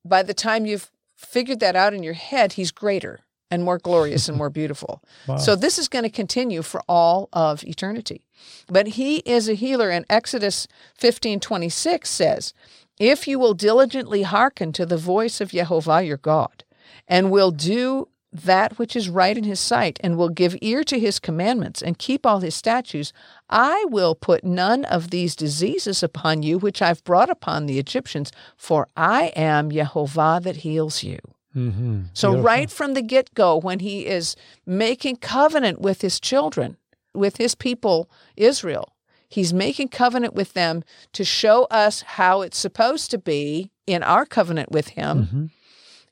by 0.05 0.23
the 0.23 0.35
time 0.35 0.67
you've 0.67 0.91
figured 1.25 1.61
that 1.61 1.77
out 1.77 1.95
in 1.95 2.03
your 2.03 2.15
head, 2.15 2.55
he's 2.55 2.71
greater 2.71 3.21
and 3.51 3.65
more 3.65 3.79
glorious 3.79 4.29
and 4.29 4.37
more 4.43 4.51
beautiful. 4.51 5.03
Wow. 5.27 5.37
So 5.37 5.55
this 5.57 5.79
is 5.79 5.89
going 5.89 6.05
to 6.05 6.11
continue 6.11 6.63
for 6.63 6.83
all 6.89 7.29
of 7.33 7.65
eternity. 7.65 8.27
But 8.69 8.89
he 8.89 9.19
is 9.19 9.49
a 9.49 9.55
healer, 9.55 9.91
and 9.91 10.05
Exodus 10.11 10.67
15 10.97 11.41
26 11.41 12.09
says, 12.09 12.55
If 12.99 13.29
you 13.29 13.39
will 13.39 13.55
diligently 13.55 14.23
hearken 14.23 14.73
to 14.73 14.87
the 14.87 14.97
voice 14.97 15.41
of 15.41 15.51
Jehovah 15.51 16.03
your 16.03 16.17
God, 16.17 16.65
and 17.07 17.31
will 17.31 17.51
do 17.51 18.09
that 18.33 18.79
which 18.79 18.97
is 18.97 19.09
right 19.09 19.37
in 19.37 19.45
his 19.45 19.61
sight, 19.61 20.01
and 20.03 20.17
will 20.17 20.31
give 20.31 20.57
ear 20.63 20.83
to 20.85 20.99
his 20.99 21.19
commandments, 21.19 21.83
and 21.83 21.99
keep 21.99 22.25
all 22.25 22.41
his 22.41 22.55
statutes, 22.55 23.13
I 23.51 23.85
will 23.91 24.15
put 24.15 24.43
none 24.45 24.85
of 24.87 25.11
these 25.11 25.37
diseases 25.37 26.03
upon 26.03 26.43
you 26.43 26.59
which 26.59 26.81
I've 26.81 27.05
brought 27.05 27.29
upon 27.29 27.67
the 27.67 27.79
Egyptians, 27.79 28.33
for 28.57 28.89
I 28.97 29.33
am 29.37 29.71
Jehovah 29.71 30.41
that 30.43 30.57
heals 30.57 31.03
you. 31.03 31.19
Mm-hmm. 31.55 32.05
So, 32.15 32.35
right 32.39 32.71
from 32.71 32.95
the 32.95 33.03
get 33.03 33.35
go, 33.35 33.59
when 33.59 33.81
he 33.81 34.07
is 34.07 34.37
making 34.65 35.17
covenant 35.17 35.83
with 35.83 36.01
his 36.01 36.19
children, 36.19 36.79
with 37.15 37.37
his 37.37 37.55
people, 37.55 38.09
Israel, 38.37 38.95
he's 39.29 39.53
making 39.53 39.89
covenant 39.89 40.33
with 40.33 40.55
them 40.55 40.83
to 41.13 41.25
show 41.25 41.65
us 41.65 42.01
how 42.03 42.41
it's 42.41 42.57
supposed 42.57 43.11
to 43.11 43.19
be 43.19 43.71
in 43.87 44.03
our 44.03 44.25
covenant 44.25 44.73
with 44.73 44.89
him. 44.89 45.27
Mhm. 45.27 45.51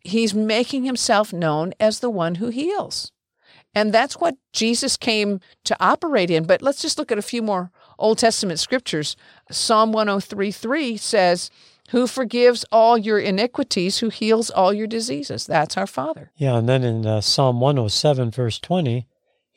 He's 0.00 0.34
making 0.34 0.84
himself 0.84 1.32
known 1.32 1.72
as 1.78 2.00
the 2.00 2.10
one 2.10 2.36
who 2.36 2.48
heals. 2.48 3.12
And 3.74 3.92
that's 3.92 4.14
what 4.16 4.36
Jesus 4.52 4.96
came 4.96 5.40
to 5.64 5.76
operate 5.80 6.30
in. 6.30 6.44
But 6.44 6.62
let's 6.62 6.82
just 6.82 6.98
look 6.98 7.12
at 7.12 7.18
a 7.18 7.22
few 7.22 7.42
more 7.42 7.70
Old 7.98 8.18
Testament 8.18 8.58
scriptures. 8.58 9.16
Psalm 9.50 9.92
103:3 9.92 10.98
says, 10.98 11.50
Who 11.90 12.06
forgives 12.06 12.64
all 12.72 12.98
your 12.98 13.18
iniquities, 13.18 13.98
who 13.98 14.08
heals 14.08 14.50
all 14.50 14.72
your 14.72 14.86
diseases. 14.86 15.46
That's 15.46 15.76
our 15.76 15.86
Father. 15.86 16.32
Yeah, 16.36 16.56
and 16.56 16.68
then 16.68 16.82
in 16.82 17.06
uh, 17.06 17.20
Psalm 17.20 17.60
107, 17.60 18.30
verse 18.30 18.58
20, 18.58 19.06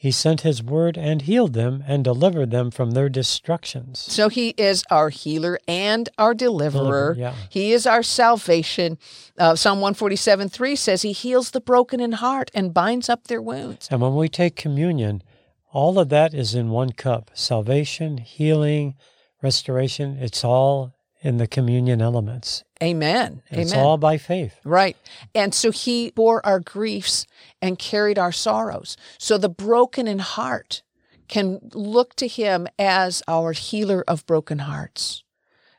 he 0.04 0.12
sent 0.12 0.42
his 0.42 0.62
word 0.62 0.98
and 0.98 1.22
healed 1.22 1.54
them 1.54 1.82
and 1.88 2.04
delivered 2.04 2.52
them 2.52 2.72
from 2.72 2.92
their 2.92 3.08
destructions. 3.08 4.00
So 4.00 4.28
he 4.28 4.50
is 4.58 4.84
our 4.92 5.08
healer 5.08 5.58
and 5.66 6.10
our 6.18 6.34
deliverer. 6.34 7.14
Deliver, 7.14 7.20
yeah. 7.22 7.36
He 7.50 7.72
is 7.72 7.88
our 7.88 8.04
salvation. 8.04 8.98
Uh, 9.38 9.56
Psalm 9.56 9.80
147 9.80 10.50
3 10.50 10.76
says 10.76 11.04
he 11.04 11.14
heals 11.14 11.52
the 11.52 11.62
broken 11.62 12.02
in 12.02 12.12
heart 12.12 12.52
and 12.54 12.74
binds 12.74 13.08
up 13.08 13.28
their 13.28 13.42
wounds. 13.42 13.88
And 13.90 14.02
when 14.02 14.14
we 14.14 14.28
take 14.28 14.58
communion, 14.58 15.24
all 15.72 15.98
of 15.98 16.10
that 16.10 16.34
is 16.34 16.54
in 16.54 16.70
one 16.70 16.92
cup 16.92 17.32
salvation, 17.34 18.18
healing, 18.18 18.96
restoration. 19.42 20.18
It's 20.20 20.44
all 20.44 20.98
in 21.22 21.38
the 21.38 21.48
communion 21.48 22.02
elements. 22.02 22.66
Amen. 22.84 23.42
And 23.50 23.62
It's 23.62 23.72
Amen. 23.72 23.86
all 23.86 23.98
by 23.98 24.18
faith. 24.18 24.60
Right. 24.66 24.98
And 25.34 25.54
so 25.54 25.72
he 25.72 26.12
bore 26.12 26.46
our 26.46 26.60
griefs 26.60 27.26
and 27.62 27.80
carried 27.80 28.20
our 28.20 28.32
sorrows. 28.34 28.98
So 29.18 29.38
the 29.38 29.50
broken 29.50 30.08
in 30.08 30.20
heart 30.20 30.84
can 31.30 31.60
look 31.74 32.16
to 32.18 32.28
him 32.28 32.68
as 32.78 33.24
our 33.28 33.54
healer 33.54 34.04
of 34.08 34.26
broken 34.26 34.60
hearts. 34.60 35.24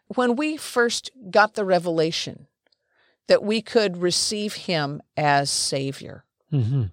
When 0.08 0.34
we 0.34 0.56
first 0.56 1.10
got 1.30 1.54
the 1.54 1.64
revelation 1.64 2.46
that 3.28 3.42
we 3.42 3.60
could 3.60 3.98
receive 3.98 4.54
him 4.54 5.02
as 5.16 5.50
Savior, 5.50 6.24
hmm 6.50 6.84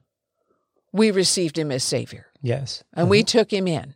we 0.93 1.10
received 1.10 1.58
him 1.58 1.71
as 1.71 1.86
Savior 1.86 2.26
Yes. 2.41 2.84
and 2.93 3.10
we 3.10 3.24
took 3.24 3.52
him 3.54 3.65
in. 3.65 3.95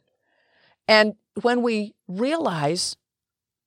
And 0.88 1.15
when 1.41 1.62
we 1.62 1.93
realize 2.08 2.95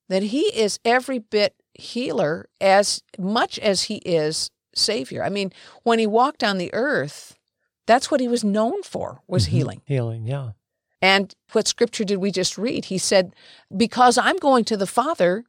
that 0.09 0.23
he 0.23 0.45
is 0.59 0.81
every 0.83 1.19
bit 1.19 1.55
healer 1.79 2.49
as 2.61 3.03
much 3.19 3.59
as 3.59 3.85
he 3.85 3.97
is 3.99 4.51
savior. 4.75 5.23
I 5.25 5.29
mean, 5.31 5.53
when 5.85 5.99
he 5.99 6.07
walked 6.07 6.45
on 6.45 6.59
the 6.59 6.73
earth, 6.75 7.37
that's 7.87 8.11
what 8.11 8.21
he 8.21 8.29
was 8.29 8.45
known 8.45 8.83
for 8.83 9.23
was 9.27 9.47
Mhm. 9.47 9.49
healing. 9.49 9.83
Healing, 9.87 10.27
yeah. 10.27 10.51
And 11.01 11.35
what 11.53 11.69
scripture 11.69 12.05
did 12.05 12.19
we 12.19 12.31
just 12.31 12.59
read? 12.59 12.87
He 12.87 12.99
said, 12.99 13.35
"Because 13.75 14.19
I'm 14.19 14.37
going 14.37 14.65
to 14.67 14.77
the 14.77 14.87
Father, 14.87 15.45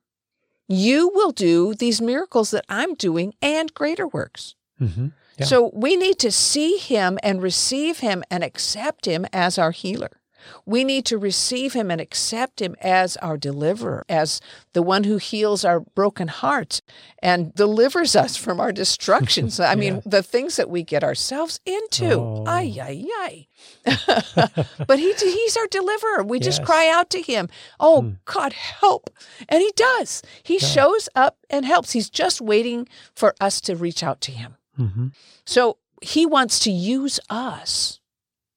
you 0.67 1.09
will 1.09 1.31
do 1.31 1.73
these 1.73 1.99
miracles 1.99 2.51
that 2.51 2.65
I'm 2.69 2.93
doing 2.95 3.33
and 3.41 3.73
greater 3.73 4.07
works." 4.07 4.55
hmm 4.77 5.07
Yeah. 5.37 5.45
So 5.45 5.71
we 5.73 5.95
need 5.95 6.19
to 6.19 6.31
see 6.31 6.77
him 6.77 7.17
and 7.23 7.41
receive 7.41 7.99
him 7.99 8.23
and 8.29 8.43
accept 8.43 9.05
him 9.05 9.25
as 9.33 9.57
our 9.57 9.71
healer. 9.71 10.18
We 10.65 10.83
need 10.83 11.05
to 11.05 11.17
receive 11.17 11.73
him 11.73 11.91
and 11.91 11.99
accept 12.01 12.61
him 12.61 12.75
as 12.81 13.17
our 13.17 13.37
deliverer, 13.37 14.05
as 14.09 14.39
the 14.73 14.81
one 14.81 15.03
who 15.03 15.17
heals 15.17 15.65
our 15.65 15.79
broken 15.79 16.27
hearts 16.27 16.81
and 17.21 17.53
delivers 17.55 18.15
us 18.15 18.35
from 18.37 18.59
our 18.59 18.71
destructions. 18.71 19.59
I 19.59 19.75
mean, 19.75 19.95
Yeah. 19.95 20.01
the 20.05 20.23
things 20.23 20.55
that 20.55 20.69
we 20.69 20.83
get 20.83 21.03
ourselves 21.03 21.59
into. 21.65 22.13
Oh. 22.13 22.43
Ay, 22.47 22.77
ay, 22.81 23.05
ay. 23.25 23.47
but 24.87 24.99
he, 24.99 25.13
he's 25.13 25.57
our 25.57 25.67
deliverer. 25.67 26.23
We 26.23 26.39
just 26.39 26.63
cry 26.63 26.89
out 26.89 27.09
to 27.11 27.21
him, 27.21 27.49
Oh, 27.79 28.01
Hmm. 28.01 28.09
God, 28.25 28.53
help. 28.53 29.09
And 29.47 29.61
he 29.61 29.71
does. 29.75 30.21
He 30.43 30.55
Yeah. 30.59 30.67
shows 30.67 31.09
up 31.15 31.37
and 31.49 31.65
helps. 31.65 31.91
He's 31.91 32.09
just 32.09 32.41
waiting 32.41 32.87
for 33.15 33.35
us 33.39 33.59
to 33.61 33.75
reach 33.75 34.03
out 34.03 34.21
to 34.21 34.31
him. 34.31 34.55
hmm 34.75 35.07
So 35.45 35.77
he 36.01 36.25
wants 36.25 36.59
to 36.61 36.71
use 36.71 37.19
us 37.29 37.98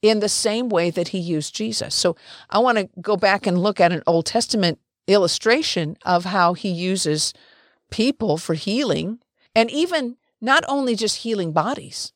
in 0.03 0.19
the 0.19 0.29
same 0.29 0.69
way 0.69 0.91
that 0.91 1.09
he 1.09 1.19
used 1.19 1.55
Jesus. 1.55 1.95
So 1.95 2.17
I 2.51 2.59
want 2.59 2.79
to 2.79 2.89
go 3.01 3.17
back 3.17 3.47
and 3.47 3.63
look 3.63 3.81
at 3.81 3.93
an 3.93 4.03
Old 4.07 4.27
Testament 4.27 4.79
illustration 5.07 5.97
of 6.03 6.27
how 6.27 6.55
he 6.55 6.69
uses 6.69 7.33
people 7.91 8.37
for 8.37 8.55
healing 8.55 9.21
and 9.55 9.71
even 9.71 10.17
not 10.41 10.65
only 10.67 10.97
just 10.97 11.19
healing 11.19 11.53
bodies, 11.53 12.13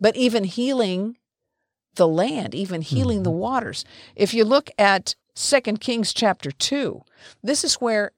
but 0.00 0.16
even 0.16 0.44
healing 0.44 1.16
the 1.94 2.08
land, 2.08 2.54
even 2.54 2.82
healing 2.82 3.22
the 3.22 3.30
waters. 3.30 3.84
If 4.16 4.34
you 4.34 4.44
look 4.44 4.70
at 4.78 5.14
2 5.34 5.60
Kings 5.78 6.12
chapter 6.12 6.50
2, 6.50 7.02
this 7.42 7.62
is 7.62 7.74
where 7.74 8.12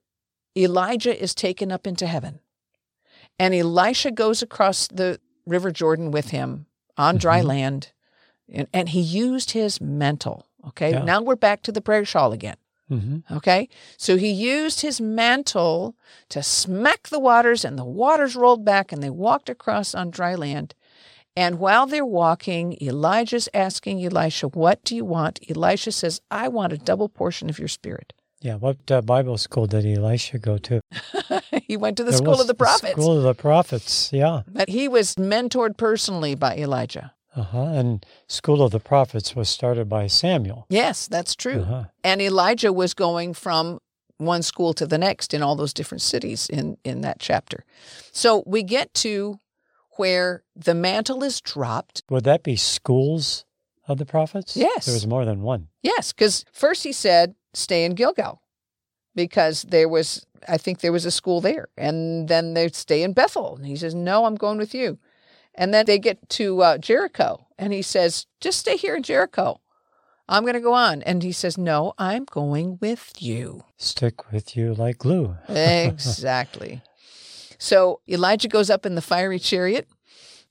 Elijah 0.56 1.18
is 1.18 1.34
taken 1.34 1.70
up 1.70 1.86
into 1.86 2.06
heaven. 2.06 2.40
And 3.38 3.54
Elisha 3.54 4.10
goes 4.10 4.42
across 4.42 4.86
the 4.88 5.20
River 5.46 5.70
Jordan 5.70 6.10
with 6.10 6.30
him 6.30 6.66
on 6.96 7.16
dry 7.16 7.40
Mhm. 7.40 7.46
land. 7.46 7.92
And, 8.52 8.66
and 8.72 8.88
he 8.90 9.00
used 9.00 9.52
his 9.52 9.80
mantle. 9.80 10.46
Okay. 10.68 10.90
Yeah. 10.90 11.04
Now 11.04 11.22
we're 11.22 11.36
back 11.36 11.62
to 11.62 11.72
the 11.72 11.80
prayer 11.80 12.04
shawl 12.04 12.32
again. 12.32 12.56
hmm 12.88 13.18
Okay. 13.30 13.68
So 13.96 14.16
he 14.16 14.30
used 14.30 14.80
his 14.80 15.00
mantle 15.00 15.94
to 16.30 16.42
smack 16.42 17.08
the 17.08 17.20
waters, 17.20 17.64
and 17.64 17.78
the 17.78 17.84
waters 17.84 18.34
rolled 18.36 18.64
back, 18.64 18.92
and 18.92 19.02
they 19.02 19.10
walked 19.10 19.48
across 19.48 19.94
on 19.94 20.10
dry 20.10 20.34
land. 20.34 20.74
And 21.36 21.58
while 21.60 21.86
they're 21.86 22.04
walking, 22.04 22.76
Elijah's 22.82 23.48
asking 23.54 24.04
Elisha, 24.04 24.48
What 24.48 24.82
do 24.84 24.96
you 24.96 25.04
want? 25.04 25.38
Elisha 25.48 25.92
says, 25.92 26.20
I 26.30 26.48
want 26.48 26.72
a 26.72 26.76
double 26.78 27.08
portion 27.08 27.48
of 27.48 27.58
your 27.58 27.68
spirit. 27.68 28.12
Yeah. 28.42 28.56
What 28.56 28.90
uh, 28.90 29.00
Bible 29.02 29.38
school 29.38 29.66
did 29.66 29.86
Elisha 29.86 30.38
go 30.38 30.58
to? 30.58 30.80
he 31.68 31.76
went 31.76 31.96
to 31.98 32.04
the 32.04 32.10
There 32.10 32.18
school 32.18 32.40
of 32.40 32.46
the 32.48 32.54
prophets, 32.54 32.94
School 32.94 33.16
of 33.18 33.22
the 33.22 33.34
prophets. 33.34 34.10
Yeah. 34.12 34.42
but 34.48 34.68
he 34.68 34.88
was 34.88 35.14
mentored 35.14 35.76
personally 35.76 36.34
by 36.34 36.56
Elijah. 36.56 37.12
Uh 37.36 37.42
huh. 37.42 37.62
And 37.62 38.04
School 38.26 38.62
of 38.62 38.72
the 38.72 38.80
Prophets 38.80 39.36
was 39.36 39.48
started 39.48 39.88
by 39.88 40.08
Samuel. 40.08 40.66
Yes, 40.68 41.06
that's 41.06 41.36
true. 41.36 41.60
Uh-huh. 41.60 41.84
And 42.02 42.20
Elijah 42.20 42.72
was 42.72 42.92
going 42.94 43.34
from 43.34 43.80
one 44.16 44.42
school 44.42 44.74
to 44.74 44.86
the 44.86 44.98
next 44.98 45.32
in 45.32 45.42
all 45.42 45.56
those 45.56 45.72
different 45.72 46.02
cities 46.02 46.48
in, 46.48 46.76
in 46.84 47.00
that 47.02 47.18
chapter. 47.20 47.64
So 48.12 48.42
we 48.46 48.62
get 48.62 48.92
to 48.94 49.38
where 49.96 50.42
the 50.56 50.74
mantle 50.74 51.22
is 51.22 51.40
dropped. 51.40 52.02
Would 52.10 52.24
that 52.24 52.42
be 52.42 52.56
schools 52.56 53.44
of 53.86 53.98
the 53.98 54.06
prophets? 54.06 54.56
Yes. 54.56 54.86
There 54.86 54.94
was 54.94 55.06
more 55.06 55.24
than 55.24 55.42
one. 55.42 55.68
Yes, 55.82 56.12
because 56.12 56.44
first 56.52 56.84
he 56.84 56.92
said, 56.92 57.34
stay 57.54 57.84
in 57.84 57.94
Gilgal 57.94 58.42
because 59.14 59.62
there 59.62 59.88
was, 59.88 60.26
I 60.48 60.58
think 60.58 60.80
there 60.80 60.92
was 60.92 61.06
a 61.06 61.10
school 61.10 61.40
there. 61.40 61.68
And 61.76 62.28
then 62.28 62.54
they 62.54 62.68
stay 62.68 63.02
in 63.02 63.12
Bethel. 63.12 63.56
And 63.56 63.66
he 63.66 63.76
says, 63.76 63.94
no, 63.94 64.24
I'm 64.24 64.36
going 64.36 64.58
with 64.58 64.74
you. 64.74 64.98
And 65.54 65.74
then 65.74 65.86
they 65.86 65.98
get 65.98 66.28
to 66.30 66.62
uh, 66.62 66.78
Jericho 66.78 67.46
and 67.58 67.72
he 67.72 67.82
says, 67.82 68.26
just 68.40 68.58
stay 68.58 68.76
here 68.76 68.96
in 68.96 69.02
Jericho. 69.02 69.60
I'm 70.28 70.42
going 70.44 70.54
to 70.54 70.60
go 70.60 70.74
on. 70.74 71.02
And 71.02 71.22
he 71.22 71.32
says, 71.32 71.58
no, 71.58 71.92
I'm 71.98 72.24
going 72.24 72.78
with 72.80 73.14
you. 73.20 73.64
Stick 73.76 74.30
with 74.32 74.56
you 74.56 74.74
like 74.74 74.98
glue. 74.98 75.36
exactly. 75.48 76.82
So 77.58 78.00
Elijah 78.08 78.48
goes 78.48 78.70
up 78.70 78.86
in 78.86 78.94
the 78.94 79.02
fiery 79.02 79.38
chariot 79.38 79.88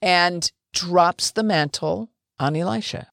and 0.02 0.52
drops 0.74 1.32
the 1.32 1.44
mantle 1.44 2.10
on 2.40 2.56
Elisha. 2.56 3.08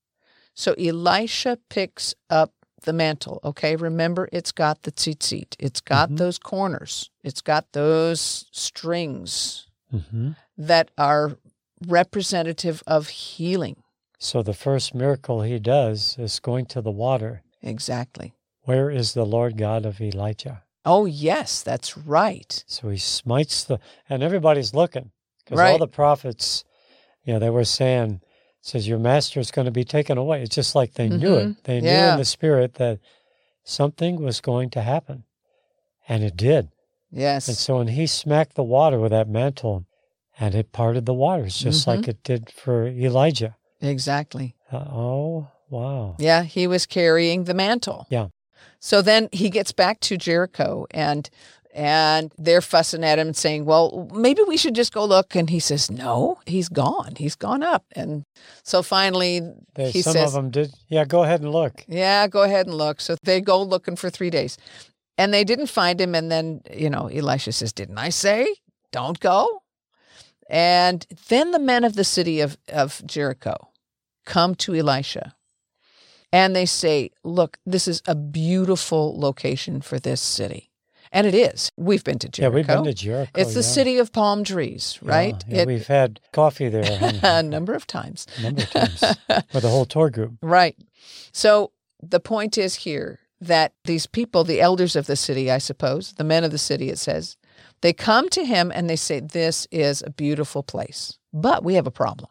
So 0.55 0.73
Elisha 0.75 1.59
picks 1.71 2.15
up 2.29 2.53
the 2.83 2.93
mantle. 2.93 3.41
Okay, 3.45 3.77
remember 3.77 4.29
it's 4.33 4.53
got 4.53 4.83
the 4.83 4.93
tzitzit. 4.93 5.55
It's 5.59 5.81
got 5.81 6.11
Mhm. 6.11 6.19
those 6.19 6.39
corners. 6.39 7.11
It's 7.23 7.41
got 7.41 7.73
those 7.73 8.47
strings 8.53 9.67
hmm 9.91 10.31
that 10.59 10.91
are 10.97 11.37
representative 11.87 12.83
of 12.87 13.09
healing. 13.09 13.83
So 14.19 14.43
the 14.43 14.55
first 14.55 14.95
miracle 14.95 15.43
he 15.43 15.59
does 15.59 16.17
is 16.19 16.41
going 16.41 16.67
to 16.67 16.81
the 16.81 16.91
water. 16.91 17.43
Exactly. 17.63 18.35
Where 18.63 18.91
is 18.91 19.13
the 19.15 19.27
Lord 19.27 19.57
God 19.59 19.85
of 19.85 20.01
Elijah? 20.01 20.63
Oh 20.85 21.05
yes, 21.05 21.63
that's 21.63 21.97
right. 21.99 22.63
So 22.67 22.89
he 22.89 22.97
smites 22.99 23.65
the, 23.65 23.79
and 24.09 24.23
everybody's 24.23 24.73
looking 24.75 25.11
because 25.45 25.59
all 25.73 25.79
the 25.79 25.89
prophets, 25.89 26.65
you 27.25 27.33
know, 27.35 27.39
they 27.41 27.51
were 27.51 27.65
saying, 27.65 28.21
says 28.63 28.89
your 28.89 28.99
master 28.99 29.39
is 29.41 29.51
going 29.51 29.67
to 29.67 29.71
be 29.73 29.85
taken 29.85 30.17
away. 30.19 30.43
It's 30.43 30.55
just 30.55 30.75
like 30.75 30.95
they 30.95 31.09
knew 31.09 31.35
Mhm. 31.37 31.51
it. 31.59 31.65
They 31.65 31.81
knew 31.81 31.89
in 32.13 32.19
the 32.19 32.25
spirit 32.25 32.75
that 32.75 33.01
something 33.65 34.23
was 34.23 34.41
going 34.41 34.71
to 34.71 34.83
happen, 34.83 35.25
and 36.09 36.23
it 36.25 36.37
did. 36.37 36.69
Yes. 37.11 37.49
And 37.49 37.57
so 37.57 37.79
when 37.79 37.89
he 37.89 38.07
smacked 38.07 38.55
the 38.55 38.63
water 38.65 38.99
with 39.01 39.11
that 39.13 39.29
mantle, 39.29 39.86
and 40.39 40.55
it 40.55 40.73
parted 40.73 41.07
the 41.07 41.15
waters 41.15 41.57
just 41.59 41.85
Mhm. 41.85 41.87
like 41.89 42.09
it 42.09 42.23
did 42.23 42.51
for 42.51 42.87
Elijah. 42.87 43.57
exactly. 43.81 44.55
Uh, 44.73 44.77
oh, 44.91 45.49
wow. 45.71 46.17
Yeah, 46.19 46.43
he 46.43 46.67
was 46.67 46.87
carrying 46.87 47.45
the 47.45 47.55
mantle. 47.55 48.07
Yeah. 48.11 48.29
So 48.81 49.01
then 49.03 49.29
he 49.33 49.49
gets 49.51 49.73
back 49.73 50.01
to 50.01 50.17
Jericho 50.17 50.87
and 50.91 51.29
and 51.75 52.33
they're 52.39 52.63
fussing 52.63 53.05
at 53.05 53.19
him 53.19 53.27
and 53.29 53.37
saying, 53.37 53.67
"Well, 53.67 54.09
maybe 54.15 54.41
we 54.49 54.57
should 54.57 54.75
just 54.75 54.95
go 54.95 55.05
look." 55.05 55.37
And 55.37 55.51
he 55.51 55.61
says, 55.61 55.91
"No, 55.91 56.39
he's 56.47 56.71
gone. 56.71 57.13
He's 57.19 57.35
gone 57.37 57.63
up." 57.63 57.85
And 57.95 58.25
so 58.63 58.83
finally 58.83 59.43
he 59.77 60.01
some 60.01 60.15
says, 60.15 60.29
of 60.29 60.33
them 60.33 60.51
did. 60.51 60.73
Yeah, 60.89 61.05
go 61.05 61.23
ahead 61.23 61.43
and 61.43 61.53
look. 61.53 61.85
"Yeah, 61.87 62.29
go 62.29 62.45
ahead 62.45 62.67
and 62.67 62.75
look." 62.75 63.03
So 63.03 63.17
they 63.25 63.43
go 63.43 63.63
looking 63.63 63.95
for 63.95 64.09
3 64.09 64.31
days. 64.31 64.57
And 65.19 65.35
they 65.35 65.45
didn't 65.45 65.67
find 65.69 66.01
him 66.01 66.15
and 66.15 66.31
then, 66.33 66.63
you 66.75 66.89
know, 66.89 67.09
Elisha 67.09 67.53
says, 67.53 67.75
"Didn't 67.75 67.99
I 67.99 68.09
say 68.09 68.47
don't 68.91 69.21
go?" 69.21 69.63
And 70.49 71.07
then 71.29 71.51
the 71.51 71.59
men 71.59 71.85
of 71.85 71.95
the 71.95 72.05
city 72.05 72.41
of, 72.41 72.57
of 72.73 73.03
Jericho 73.05 73.69
come 74.25 74.55
to 74.57 74.75
Elisha 74.75 75.35
and 76.33 76.55
they 76.55 76.67
say, 76.67 77.11
Look, 77.25 77.59
this 77.67 77.89
is 77.89 78.03
a 78.07 78.15
beautiful 78.15 79.19
location 79.19 79.81
for 79.81 79.99
this 79.99 80.21
city. 80.21 80.71
And 81.13 81.27
it 81.27 81.35
is. 81.35 81.71
We've 81.77 82.03
been 82.05 82.19
to 82.19 82.29
Jericho. 82.29 82.53
Yeah, 82.53 82.55
we've 82.57 82.67
been 82.67 82.85
to 82.85 82.93
Jericho. 82.95 83.31
it's 83.41 83.55
the 83.55 83.61
yeah. 83.61 83.67
city 83.67 83.99
of 83.99 84.13
palm 84.13 84.45
trees, 84.45 84.99
right? 85.03 85.43
Yeah, 85.49 85.63
It- 85.63 85.67
we've 85.67 85.87
had 85.87 86.21
coffee 86.33 86.69
there 86.69 86.83
a 87.23 87.39
a 87.39 87.43
number 87.43 87.75
of 87.75 87.87
times. 87.87 88.27
number 88.43 88.63
of 88.63 88.71
times 88.71 89.01
with 89.53 89.63
the 89.63 89.69
whole 89.71 89.85
tour 89.87 90.11
group. 90.11 90.35
Right. 90.43 90.77
So 91.33 91.73
the 92.03 92.21
point 92.21 92.59
is 92.59 92.75
here 92.77 93.21
that 93.41 93.73
these 93.85 94.07
people, 94.07 94.43
the 94.45 94.61
elders 94.61 94.97
of 94.97 95.07
the 95.07 95.17
city, 95.17 95.51
I 95.51 95.59
suppose, 95.59 96.13
the 96.15 96.25
men 96.25 96.45
of 96.45 96.51
the 96.51 96.59
city, 96.59 96.89
it 96.91 96.99
says, 96.99 97.37
they 97.81 97.93
come 97.93 98.29
to 98.31 98.45
him 98.45 98.73
and 98.75 98.89
they 98.89 98.97
say, 98.97 99.21
This 99.21 99.67
is 99.71 100.03
a 100.03 100.11
beautiful 100.11 100.63
place, 100.63 101.19
but 101.33 101.65
we 101.65 101.75
have 101.75 101.87
a 101.87 101.91
problem. 101.93 102.31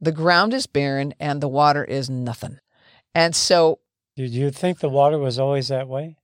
The 0.00 0.12
ground 0.12 0.54
is 0.54 0.66
barren 0.66 1.14
and 1.20 1.40
the 1.40 1.48
water 1.48 1.84
is 1.84 2.08
nothing. 2.08 2.58
And 3.14 3.36
so 3.36 3.80
Did 4.16 4.30
you 4.30 4.50
think 4.50 4.80
the 4.80 4.88
water 4.88 5.18
was 5.18 5.38
always 5.38 5.68
that 5.68 5.88
way? 5.88 6.16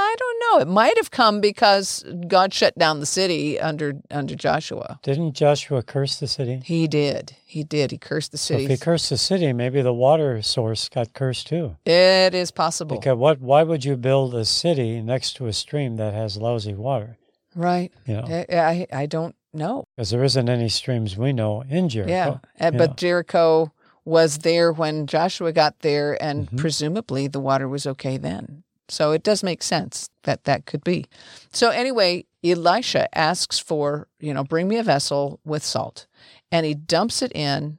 I 0.00 0.14
don't 0.16 0.38
know. 0.40 0.62
It 0.62 0.68
might 0.72 0.96
have 0.96 1.10
come 1.10 1.40
because 1.40 2.04
God 2.28 2.54
shut 2.54 2.78
down 2.78 3.00
the 3.00 3.06
city 3.06 3.58
under 3.58 3.94
under 4.12 4.36
Joshua. 4.36 5.00
Didn't 5.02 5.32
Joshua 5.32 5.82
curse 5.82 6.20
the 6.20 6.28
city? 6.28 6.62
He 6.64 6.86
did. 6.86 7.34
He 7.44 7.64
did. 7.64 7.90
He 7.90 7.98
cursed 7.98 8.30
the 8.30 8.38
So 8.38 8.54
if 8.54 8.70
he 8.70 8.76
cursed 8.76 9.10
the 9.10 9.18
city, 9.18 9.52
maybe 9.52 9.82
the 9.82 9.92
water 9.92 10.40
source 10.40 10.88
got 10.88 11.14
cursed 11.14 11.48
too. 11.48 11.76
it 11.84 12.32
is 12.32 12.52
possible. 12.52 12.96
Because 12.96 13.16
what? 13.18 13.40
Why 13.40 13.64
would 13.64 13.84
you 13.84 13.96
build 13.96 14.36
a 14.36 14.44
city 14.44 15.02
next 15.02 15.34
to 15.38 15.46
a 15.46 15.52
stream 15.52 15.96
that 15.96 16.14
has 16.14 16.36
lousy 16.36 16.74
water? 16.74 17.16
Right. 17.54 17.92
You 18.06 18.14
know, 18.16 18.24
I, 18.26 18.46
I 18.50 18.86
I 19.02 19.06
don't 19.06 19.34
know. 19.52 19.84
because 19.96 20.10
there 20.10 20.24
isn't 20.24 20.48
any 20.48 20.68
streams 20.68 21.16
we 21.16 21.32
know 21.32 21.62
in 21.68 21.88
Jericho. 21.88 22.12
Yeah. 22.12 22.38
Eh, 22.66 22.70
yeah. 22.72 22.78
But 22.78 22.96
Jericho 22.96 23.72
was 24.04 24.38
there 24.38 24.72
when 24.72 25.06
Joshua 25.06 25.52
got 25.52 25.78
there, 25.80 26.22
and 26.22 26.50
Mhm. 26.50 26.58
presumably 26.58 27.28
the 27.28 27.40
water 27.40 27.68
was 27.68 27.86
okay 27.86 28.16
then. 28.16 28.64
So 28.90 29.12
it 29.12 29.22
does 29.22 29.42
make 29.42 29.62
sense 29.62 30.08
that 30.22 30.44
that 30.44 30.64
could 30.64 30.82
be. 30.82 31.04
So 31.52 31.68
anyway, 31.70 32.24
Elisha 32.42 33.06
asks 33.16 33.58
for, 33.58 34.08
you 34.18 34.32
know, 34.32 34.44
bring 34.44 34.66
me 34.68 34.78
a 34.78 34.82
vessel 34.82 35.40
with 35.44 35.62
salt. 35.62 36.06
And 36.50 36.64
he 36.64 36.74
dumps 36.74 37.20
it 37.20 37.32
in. 37.34 37.78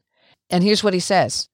And 0.51 0.63
here's 0.63 0.83
what 0.83 0.93
he 0.93 0.99
says 0.99 1.49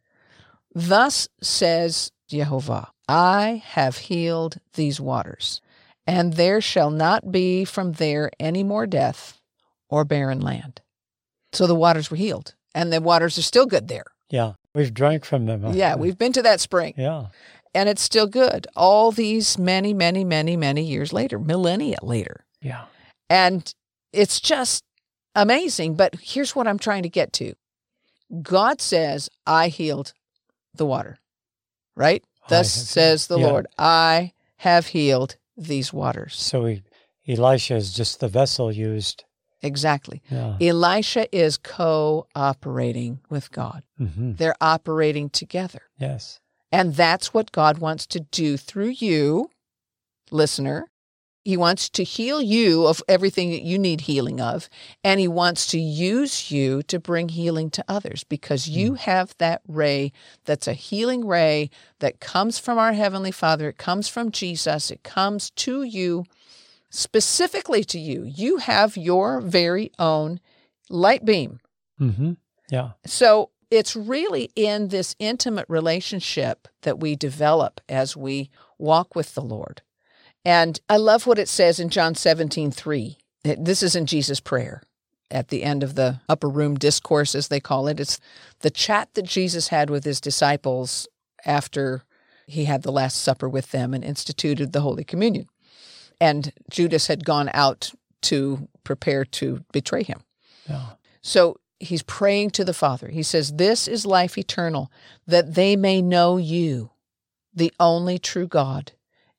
Thus 0.74 1.30
says 1.42 2.12
Jehovah, 2.28 2.90
I 3.08 3.62
have 3.66 3.98
healed 3.98 4.58
these 4.74 5.00
waters, 5.00 5.62
and 6.08 6.34
there 6.34 6.62
shall 6.62 6.92
not 6.92 7.32
be 7.32 7.66
from 7.66 7.94
there 7.94 8.32
any 8.40 8.64
more 8.64 8.86
death 8.86 9.40
or 9.90 10.06
barren 10.06 10.42
land. 10.42 10.82
So 11.54 11.68
the 11.68 11.76
waters 11.76 12.12
were 12.12 12.18
healed, 12.18 12.56
and 12.74 12.92
the 12.92 13.02
waters 13.02 13.38
are 13.38 13.44
still 13.44 13.66
good 13.66 13.88
there. 13.88 14.06
Yeah, 14.30 14.54
we've 14.74 14.94
drank 14.94 15.26
from 15.26 15.46
them. 15.46 15.64
Yeah, 15.74 15.96
we've 15.96 16.18
been 16.18 16.34
to 16.34 16.42
that 16.42 16.60
spring. 16.60 16.94
Yeah, 16.98 17.28
and 17.76 17.90
it's 17.90 18.02
still 18.02 18.26
good 18.26 18.66
all 18.76 19.12
these 19.12 19.60
many, 19.60 19.94
many, 19.94 20.24
many, 20.24 20.56
many 20.56 20.82
years 20.82 21.12
later, 21.12 21.38
millennia 21.38 21.98
later. 22.02 22.46
Yeah. 22.62 22.86
And 23.30 23.72
it's 24.14 24.40
just 24.40 24.84
amazing. 25.36 25.96
But 25.96 26.16
here's 26.22 26.56
what 26.56 26.68
I'm 26.68 26.80
trying 26.80 27.04
to 27.04 27.10
get 27.10 27.34
to 27.34 27.54
God 28.42 28.82
says, 28.82 29.30
I 29.46 29.68
healed 29.68 30.14
the 30.74 30.86
water, 30.86 31.18
right? 31.96 32.24
Thus 32.48 32.72
says 32.72 33.28
the 33.28 33.40
yeah. 33.40 33.48
Lord, 33.48 33.68
I 33.78 34.32
have 34.58 34.88
healed 34.88 35.36
these 35.58 35.94
waters. 35.94 36.36
So 36.36 36.66
he, 36.66 36.84
Elisha 37.28 37.76
is 37.76 37.94
just 37.94 38.20
the 38.20 38.28
vessel 38.28 38.72
used. 38.72 39.24
Exactly. 39.62 40.22
Yeah. 40.30 40.58
Elisha 40.62 41.34
is 41.36 41.58
cooperating 41.58 43.20
with 43.30 43.52
God, 43.52 43.84
hmm 43.98 44.34
they're 44.34 44.56
operating 44.62 45.30
together. 45.30 45.82
Yes. 45.98 46.40
And 46.72 46.96
that's 46.96 47.34
what 47.34 47.52
God 47.52 47.78
wants 47.78 48.06
to 48.08 48.20
do 48.20 48.58
through 48.58 48.96
you, 49.00 49.50
listener. 50.30 50.88
He 51.46 51.58
wants 51.58 51.90
to 51.90 52.04
heal 52.04 52.42
you 52.42 52.88
of 52.88 53.04
everything 53.08 53.52
that 53.52 53.62
you 53.62 53.78
need 53.78 54.02
healing 54.02 54.42
of. 54.42 54.68
And 55.04 55.20
he 55.20 55.28
wants 55.28 55.68
to 55.68 55.80
use 55.80 56.50
you 56.52 56.82
to 56.84 57.00
bring 57.00 57.30
healing 57.30 57.70
to 57.70 57.86
others 57.88 58.24
because 58.24 58.68
you 58.68 58.96
have 58.96 59.36
that 59.38 59.62
ray 59.68 60.12
that's 60.46 60.68
a 60.68 60.74
healing 60.74 61.26
ray 61.26 61.70
that 62.00 62.20
comes 62.20 62.58
from 62.58 62.80
our 62.80 62.94
Heavenly 62.94 63.30
Father. 63.30 63.70
It 63.70 63.78
comes 63.78 64.08
from 64.08 64.32
Jesus. 64.32 64.90
It 64.90 65.04
comes 65.04 65.52
to 65.52 65.84
you, 65.84 66.26
specifically 66.90 67.84
to 67.86 68.00
you. 68.00 68.24
You 68.24 68.58
have 68.58 68.98
your 68.98 69.40
very 69.40 69.92
own 70.00 70.40
light 70.90 71.26
beam. 71.26 71.60
Mm-hmm. 72.02 72.34
Yeah. 72.72 72.92
So 73.06 73.52
it's 73.70 73.96
really 73.96 74.50
in 74.56 74.88
this 74.88 75.16
intimate 75.20 75.66
relationship 75.70 76.68
that 76.82 77.00
we 77.00 77.16
develop 77.16 77.82
as 77.88 78.18
we 78.18 78.50
walk 78.80 79.16
with 79.16 79.36
the 79.36 79.42
Lord. 79.42 79.84
And 80.46 80.80
I 80.88 80.98
love 80.98 81.26
what 81.26 81.40
it 81.40 81.50
says 81.50 81.80
in 81.80 81.90
John 81.90 82.14
17, 82.16 82.72
3. 82.72 83.18
This 83.44 83.82
is 83.84 83.96
in 83.96 84.06
Jesus' 84.06 84.40
prayer 84.40 84.84
at 85.32 85.48
the 85.48 85.64
end 85.64 85.82
of 85.82 85.96
the 85.96 86.22
upper 86.30 86.48
room 86.48 86.76
discourse, 86.76 87.34
as 87.34 87.48
they 87.48 87.60
call 87.60 87.88
it. 87.88 88.00
It's 88.00 88.20
the 88.60 88.70
chat 88.70 89.10
that 89.16 89.26
Jesus 89.26 89.70
had 89.70 89.90
with 89.90 90.04
his 90.04 90.22
disciples 90.22 91.08
after 91.46 92.04
he 92.48 92.66
had 92.66 92.84
the 92.84 92.92
Last 92.92 93.22
Supper 93.22 93.50
with 93.50 93.72
them 93.72 93.94
and 93.94 94.04
instituted 94.04 94.72
the 94.72 94.82
Holy 94.82 95.04
Communion. 95.04 95.48
And 96.22 96.54
Judas 96.70 97.08
had 97.08 97.26
gone 97.26 97.50
out 97.54 97.92
to 98.24 98.68
prepare 98.84 99.26
to 99.26 99.64
betray 99.72 100.04
him. 100.04 100.22
Yeah. 100.70 100.90
So 101.22 101.58
he's 101.80 102.04
praying 102.04 102.52
to 102.52 102.64
the 102.64 102.74
Father. 102.74 103.10
He 103.10 103.24
says, 103.24 103.54
This 103.54 103.88
is 103.88 104.06
life 104.06 104.38
eternal, 104.38 104.92
that 105.28 105.56
they 105.56 105.76
may 105.76 106.02
know 106.02 106.38
you, 106.38 106.92
the 107.54 107.74
only 107.80 108.20
true 108.20 108.48
God, 108.48 108.92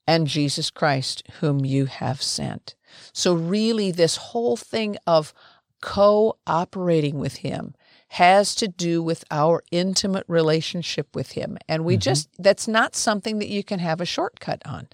and 0.07 0.27
Jesus 0.27 0.71
Christ, 0.71 1.23
whom 1.41 1.65
you 1.65 1.87
have 1.87 2.23
sent. 2.23 2.75
So, 3.13 3.35
really, 3.35 3.91
this 3.91 4.17
whole 4.17 4.57
thing 4.57 4.97
of 5.07 5.35
cooperating 5.83 7.19
with 7.19 7.37
Him 7.37 7.75
has 8.09 8.55
to 8.57 8.69
do 8.69 9.03
with 9.03 9.25
our 9.31 9.63
intimate 9.71 10.25
relationship 10.29 11.15
with 11.15 11.33
Him. 11.33 11.59
And 11.69 11.85
we 11.85 11.95
mm-hmm. 11.95 12.01
just, 12.01 12.29
that's 12.39 12.69
not 12.69 12.95
something 12.95 13.39
that 13.39 13.49
you 13.49 13.65
can 13.65 13.81
have 13.81 14.01
a 14.01 14.07
shortcut 14.07 14.63
on. 14.65 14.89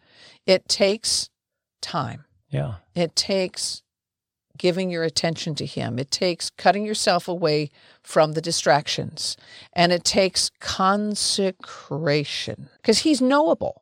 It 0.47 0.69
takes 0.69 1.29
time. 1.81 2.25
Yeah. 2.51 2.75
It 2.95 3.15
takes 3.15 3.83
giving 4.59 4.91
your 4.91 5.05
attention 5.05 5.55
to 5.57 5.67
Him. 5.67 5.99
It 5.99 6.11
takes 6.11 6.49
cutting 6.51 6.87
yourself 6.87 7.29
away 7.29 7.71
from 8.03 8.33
the 8.33 8.41
distractions. 8.41 9.37
And 9.73 9.93
it 9.93 10.05
takes 10.05 10.51
consecration 10.61 12.69
because 12.77 13.01
He's 13.01 13.21
knowable. 13.21 13.82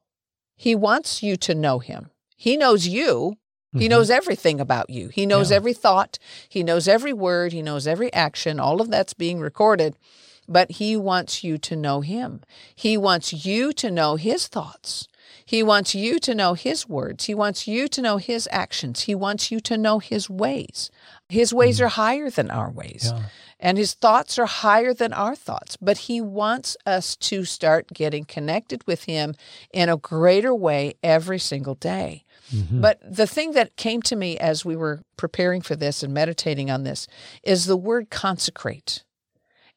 He 0.66 0.74
wants 0.74 1.22
you 1.22 1.36
to 1.38 1.54
know 1.54 1.78
Him. 1.78 2.10
He 2.36 2.54
knows 2.58 2.86
you. 2.86 3.38
He 3.72 3.86
Mhm. 3.86 3.90
knows 3.90 4.10
everything 4.10 4.60
about 4.60 4.90
you. 4.90 5.08
He 5.08 5.24
knows 5.24 5.50
Yeah. 5.50 5.56
every 5.56 5.72
thought. 5.72 6.18
He 6.50 6.62
knows 6.62 6.86
every 6.86 7.14
word. 7.14 7.52
He 7.54 7.62
knows 7.62 7.86
every 7.86 8.12
action. 8.12 8.60
All 8.60 8.82
of 8.82 8.90
that's 8.90 9.14
being 9.14 9.40
recorded. 9.40 9.96
But 10.46 10.72
He 10.72 10.96
wants 10.98 11.42
you 11.42 11.56
to 11.58 11.76
know 11.76 12.02
Him. 12.02 12.42
He 12.74 12.98
wants 12.98 13.32
you 13.46 13.72
to 13.74 13.90
know 13.90 14.16
His 14.16 14.48
thoughts. 14.48 15.06
He 15.46 15.62
wants 15.62 15.94
you 15.94 16.18
to 16.18 16.34
know 16.34 16.52
His 16.54 16.86
words. 16.88 17.24
He 17.24 17.34
wants 17.34 17.66
you 17.66 17.88
to 17.88 18.02
know 18.02 18.18
His 18.18 18.46
actions. 18.50 19.02
He 19.02 19.14
wants 19.14 19.50
you 19.50 19.60
to 19.60 19.78
know 19.78 19.98
His 19.98 20.28
ways. 20.28 20.90
His 21.30 21.54
ways 21.54 21.80
are 21.80 21.88
higher 21.88 22.28
than 22.28 22.50
our 22.50 22.70
ways, 22.70 23.12
Yeah. 23.14 23.22
And 23.60 23.78
His 23.78 23.94
thoughts 23.94 24.38
are 24.38 24.46
higher 24.46 24.92
than 24.92 25.12
our 25.12 25.36
thoughts. 25.36 25.76
But 25.80 25.98
He 25.98 26.20
wants 26.20 26.76
us 26.84 27.14
to 27.16 27.44
start 27.44 27.92
getting 27.92 28.24
connected 28.24 28.82
with 28.86 29.04
Him 29.04 29.34
in 29.72 29.88
a 29.88 29.96
greater 29.96 30.54
way 30.54 30.94
every 31.02 31.38
single 31.38 31.76
day. 31.76 32.24
Mhm. 32.52 32.80
But 32.80 32.98
the 33.02 33.26
thing 33.26 33.52
that 33.52 33.76
came 33.76 34.02
to 34.02 34.16
me 34.16 34.36
as 34.38 34.64
we 34.64 34.74
were 34.74 35.02
preparing 35.16 35.62
for 35.62 35.76
this 35.76 36.02
and 36.02 36.12
meditating 36.12 36.70
on 36.70 36.84
this 36.84 37.06
is 37.44 37.66
the 37.66 37.76
word 37.76 38.10
consecrate. 38.10 39.04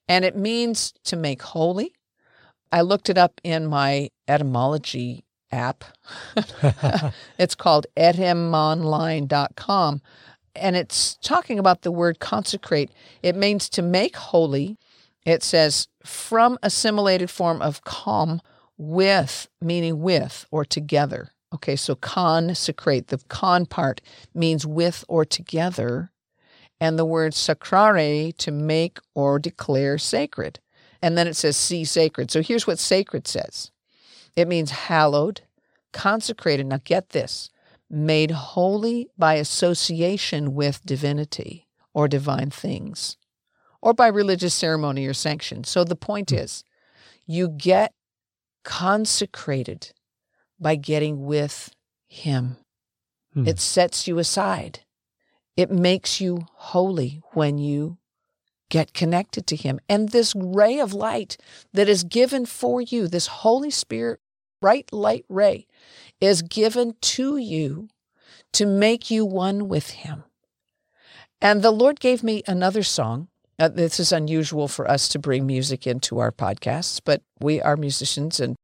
And 0.07 0.25
it 0.25 0.35
means 0.35 0.93
to 1.05 1.15
make 1.15 1.43
holy. 1.43 1.93
I 2.71 2.81
looked 2.81 3.09
it 3.09 3.17
up 3.17 3.39
in 3.43 3.67
my 3.67 4.09
etymology 4.27 5.23
app. 5.51 5.83
it's 7.37 7.55
called 7.55 7.85
etymonline.com. 7.95 10.01
And 10.55 10.75
it's 10.75 11.15
talking 11.15 11.57
about 11.57 11.81
the 11.81 11.91
word 11.91 12.19
consecrate. 12.19 12.91
It 13.21 13.35
means 13.35 13.69
to 13.69 13.81
make 13.81 14.15
holy. 14.15 14.77
It 15.25 15.41
says 15.41 15.87
from 16.05 16.59
assimilated 16.61 17.29
form 17.29 17.61
of 17.61 17.83
com 17.83 18.41
with, 18.77 19.47
meaning 19.61 20.01
with 20.01 20.45
or 20.51 20.65
together. 20.65 21.31
Okay, 21.53 21.75
so 21.75 21.95
consecrate, 21.95 23.07
the 23.07 23.19
con 23.29 23.65
part 23.65 24.01
means 24.33 24.65
with 24.65 25.05
or 25.07 25.23
together. 25.23 26.11
And 26.79 26.99
the 26.99 27.05
word 27.05 27.33
sacrare, 27.33 28.35
to 28.37 28.51
make 28.51 28.99
or 29.13 29.39
declare 29.39 29.97
sacred. 29.97 30.59
And 31.01 31.17
then 31.17 31.27
it 31.27 31.35
says 31.35 31.55
see 31.55 31.85
sacred. 31.85 32.31
So 32.31 32.41
here's 32.41 32.67
what 32.67 32.79
sacred 32.79 33.27
says 33.27 33.71
it 34.35 34.47
means 34.47 34.71
hallowed, 34.71 35.41
consecrated. 35.91 36.65
Now 36.65 36.79
get 36.83 37.09
this 37.09 37.49
made 37.89 38.31
holy 38.31 39.09
by 39.17 39.35
association 39.35 40.53
with 40.53 40.85
divinity 40.85 41.67
or 41.93 42.07
divine 42.07 42.49
things, 42.49 43.17
or 43.81 43.93
by 43.93 44.07
religious 44.07 44.53
ceremony 44.53 45.05
or 45.05 45.13
sanction. 45.13 45.63
So 45.63 45.83
the 45.83 45.95
point 45.95 46.31
is, 46.31 46.63
you 47.25 47.49
get 47.49 47.93
consecrated 48.63 49.91
by 50.59 50.75
getting 50.75 51.25
with 51.25 51.69
Him. 52.07 52.57
Hmm. 53.33 53.47
It 53.47 53.59
sets 53.59 54.07
you 54.07 54.17
aside. 54.19 54.79
It 55.55 55.71
makes 55.71 56.19
you 56.19 56.47
holy 56.55 57.21
when 57.33 57.57
you 57.57 57.97
get 58.69 58.93
connected 58.93 59.45
to 59.47 59.55
Him. 59.55 59.79
And 59.87 60.09
this 60.09 60.33
ray 60.35 60.79
of 60.79 60.93
light 60.93 61.37
that 61.73 61.87
is 61.87 62.03
given 62.03 62.45
for 62.45 62.81
you, 62.81 63.07
this 63.07 63.27
Holy 63.27 63.69
Spirit, 63.69 64.19
bright 64.59 64.91
light 64.91 65.25
ray, 65.29 65.67
is 66.23 66.41
given 66.41 66.95
to 67.01 67.35
you 67.35 67.89
to 68.53 68.65
make 68.65 69.11
you 69.11 69.25
one 69.25 69.67
with 69.67 69.89
Him. 69.89 70.23
And 71.41 71.61
the 71.61 71.71
Lord 71.71 71.99
gave 71.99 72.23
me 72.23 72.43
another 72.47 72.81
song. 72.81 73.27
Uh, 73.59 73.67
this 73.67 73.99
is 73.99 74.13
unusual 74.13 74.69
for 74.69 74.89
us 74.89 75.09
to 75.09 75.19
bring 75.19 75.45
music 75.45 75.85
into 75.85 76.19
our 76.19 76.31
podcasts, 76.31 77.01
but 77.03 77.21
we 77.41 77.61
are 77.61 77.75
musicians 77.75 78.39
and 78.39 78.55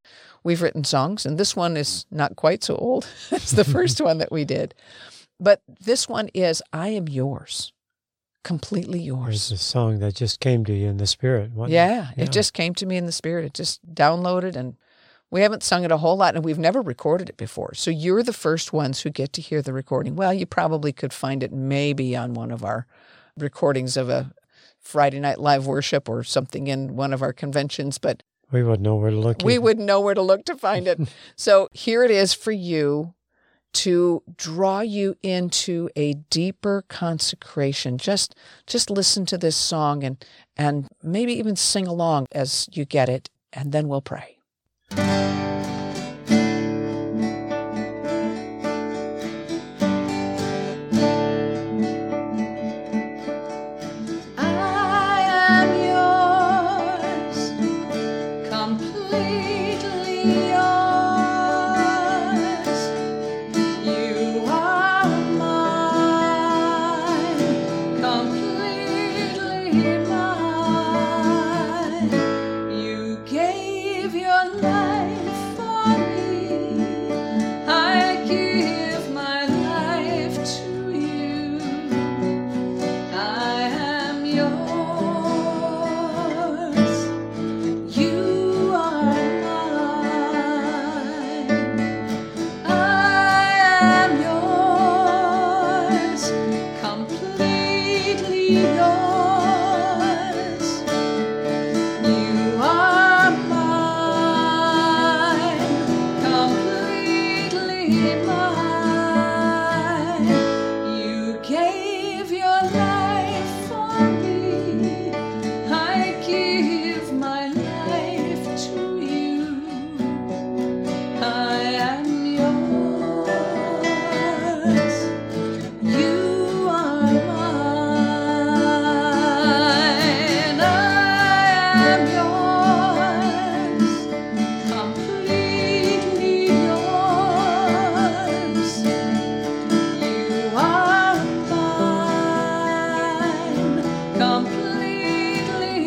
we've 0.41 0.62
written 0.62 0.86
songs. 0.86 1.26
And 1.26 1.38
this 1.38 1.54
one 1.54 1.76
is 1.76 2.06
not 2.10 2.38
quite 2.38 2.63
so 2.63 2.78
old. 2.78 3.10
it's 3.32 3.52
the 3.52 3.65
first 3.65 4.00
one 4.10 4.19
that 4.19 4.32
we 4.32 4.45
did. 4.45 4.74
But 5.38 5.62
this 5.82 6.08
one 6.08 6.30
is 6.30 6.63
I 6.72 6.89
Am 6.89 7.10
Yours, 7.10 7.74
completely 8.45 9.02
yours. 9.02 9.26
There's 9.26 9.52
yours. 9.52 9.62
a 9.62 9.63
song 9.63 10.00
that 10.00 10.15
just 10.15 10.39
came 10.39 10.63
to 10.63 10.74
you 10.74 10.88
in 10.88 10.95
the 10.95 11.08
spirit. 11.08 11.52
wasn't? 11.52 11.74
Yeah, 11.74 12.12
it 12.15 12.32
just 12.32 12.54
came 12.54 12.74
to 12.76 12.86
me 12.86 12.95
in 12.95 13.06
the 13.06 13.12
spirit. 13.12 13.43
It 13.43 13.54
just 13.54 13.86
downloaded 13.93 14.56
and 14.56 14.78
we 15.32 15.42
haven't 15.42 15.63
sung 15.63 15.84
it 15.84 15.92
a 15.92 15.98
whole 15.98 16.18
lot 16.18 16.36
and 16.36 16.44
we've 16.44 16.60
never 16.60 16.82
recorded 16.82 17.30
it 17.30 17.38
before. 17.38 17.74
So 17.74 17.92
you're 17.92 18.24
the 18.24 18.34
first 18.34 18.74
ones 18.74 19.02
who 19.02 19.10
get 19.10 19.34
to 19.34 19.42
hear 19.42 19.62
the 19.62 19.74
recording. 19.74 20.15
Well, 20.15 20.34
you 20.34 20.46
probably 20.46 20.92
could 20.92 21.13
find 21.13 21.44
it 21.44 21.52
maybe 21.52 22.15
on 22.15 22.34
one 22.34 22.52
of 22.52 22.63
our 22.63 22.88
recordings 23.38 23.96
of 23.96 24.10
a 24.10 24.32
Friday 24.80 25.20
night 25.20 25.39
live 25.39 25.68
worship 25.68 26.10
or 26.10 26.24
something 26.24 26.68
in 26.68 26.96
one 26.96 27.13
of 27.13 27.22
our 27.22 27.34
conventions, 27.34 27.98
but 27.98 28.24
we 28.52 28.63
would 28.63 28.82
know 28.82 28.96
where 28.96 29.12
to 29.12 29.20
look. 29.20 29.44
we 29.44 29.54
even. 29.54 29.63
wouldn't 29.63 29.86
know 29.86 30.02
where 30.02 30.15
to 30.15 30.22
look 30.22 30.46
to 30.46 30.56
find 30.56 30.88
it. 30.88 31.00
so 31.36 31.70
here 31.72 32.04
it 32.04 32.12
is 32.12 32.34
for 32.34 32.52
you 32.52 33.13
to 33.72 34.24
draw 34.36 34.80
you 34.80 35.15
into 35.22 35.89
a 35.96 36.13
deeper 36.32 36.84
consecration. 36.88 38.00
Just 38.00 38.34
just 38.65 38.89
listen 38.89 39.28
to 39.28 39.38
this 39.38 39.56
song 39.56 40.04
and 40.04 40.26
and 40.58 40.88
maybe 41.04 41.34
even 41.34 41.56
sing 41.56 41.86
along 41.86 42.26
as 42.32 42.68
you 42.72 42.86
get 42.86 43.10
it, 43.10 43.30
and 43.54 43.72
then 43.72 43.88
we'll 43.88 44.02
pray. 44.02 44.38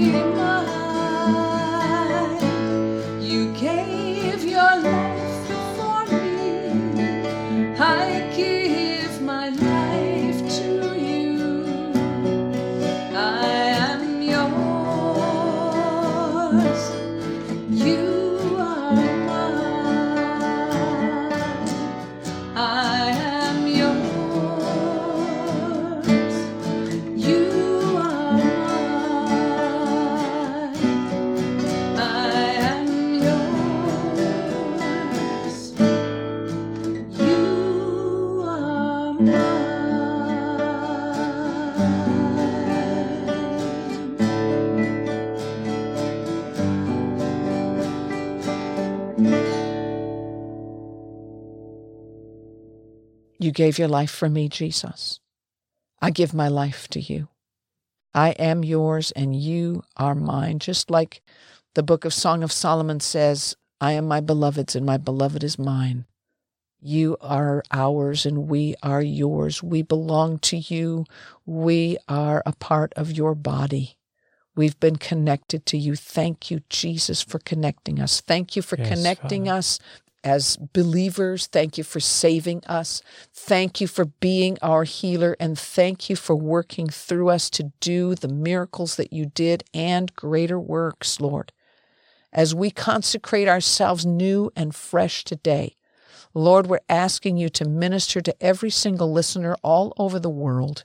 Completely 0.03 0.32
You 53.53 53.55
gave 53.55 53.79
your 53.79 53.89
life 53.89 54.11
for 54.11 54.31
me, 54.31 54.49
Jesus. 54.49 55.21
I 56.01 56.09
give 56.09 56.33
my 56.33 56.49
life 56.49 56.89
to 56.89 57.01
you. 57.01 57.29
I 58.15 58.31
am 58.31 58.65
yours 58.65 59.11
and 59.11 59.37
you 59.37 59.83
are 59.95 60.15
mine. 60.15 60.59
Just 60.59 60.91
like 60.91 61.21
the 61.75 61.83
book 61.83 62.07
of 62.07 62.15
Song 62.15 62.43
of 62.43 62.51
Solomon 62.51 62.99
says, 63.01 63.55
I 63.79 63.93
am 63.93 64.09
my 64.09 64.21
beloved's 64.23 64.75
and 64.75 64.87
my 64.87 64.97
beloved 64.97 65.45
is 65.45 65.59
mine. 65.59 66.07
You 66.81 67.19
are 67.21 67.63
ours 67.71 68.25
and 68.25 68.49
we 68.49 68.75
are 68.83 69.03
yours. 69.03 69.63
We 69.63 69.83
belong 69.83 70.39
to 70.39 70.57
you. 70.57 71.05
We 71.45 71.99
are 72.09 72.43
a 72.47 72.55
part 72.55 72.95
of 72.97 73.13
your 73.13 73.35
body. 73.35 73.99
We've 74.57 74.81
been 74.81 74.97
connected 74.97 75.67
to 75.67 75.77
you. 75.77 75.95
Thank 75.95 76.51
you, 76.51 76.63
Jesus, 76.71 77.21
for 77.21 77.39
connecting 77.39 78.01
us. 78.01 78.23
Thank 78.23 78.57
you 78.57 78.63
for 78.63 78.79
Yes, 78.79 78.89
connecting 78.89 79.45
Father. 79.45 79.59
us 79.59 79.79
as 80.25 80.57
believers. 80.57 81.47
Thank 81.47 81.79
you 81.79 81.85
for 81.85 82.01
saving 82.01 82.65
us. 82.67 83.03
Thank 83.33 83.81
you 83.81 83.87
for 83.87 84.05
being 84.05 84.59
our 84.63 84.85
healer. 84.85 85.37
And 85.41 85.59
thank 85.59 86.09
you 86.09 86.17
for 86.17 86.37
working 86.37 86.89
through 86.89 87.29
us 87.29 87.51
to 87.51 87.73
do 87.81 88.15
the 88.15 88.29
miracles 88.29 88.97
that 88.97 89.13
you 89.13 89.27
did 89.27 89.65
and 89.75 90.15
greater 90.15 90.59
works, 90.59 91.21
Lord. 91.21 91.53
As 92.33 92.55
we 92.55 92.71
consecrate 92.71 93.49
ourselves 93.49 94.07
new 94.07 94.51
and 94.57 94.75
fresh 94.75 95.25
today, 95.25 95.77
Lord, 96.35 96.67
we're 96.67 96.81
asking 96.89 97.37
you 97.37 97.51
to 97.51 97.69
minister 97.69 98.23
to 98.23 98.43
every 98.43 98.71
single 98.71 99.13
listener 99.13 99.55
all 99.63 99.93
over 99.99 100.19
the 100.19 100.31
world 100.31 100.85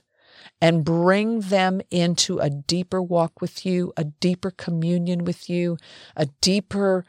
and 0.60 0.84
bring 0.84 1.40
them 1.40 1.80
into 1.90 2.38
a 2.38 2.50
deeper 2.50 3.00
walk 3.00 3.40
with 3.40 3.64
you, 3.64 3.92
a 3.96 4.04
deeper 4.04 4.50
communion 4.50 5.24
with 5.24 5.48
you, 5.48 5.78
a 6.16 6.26
deeper 6.40 7.04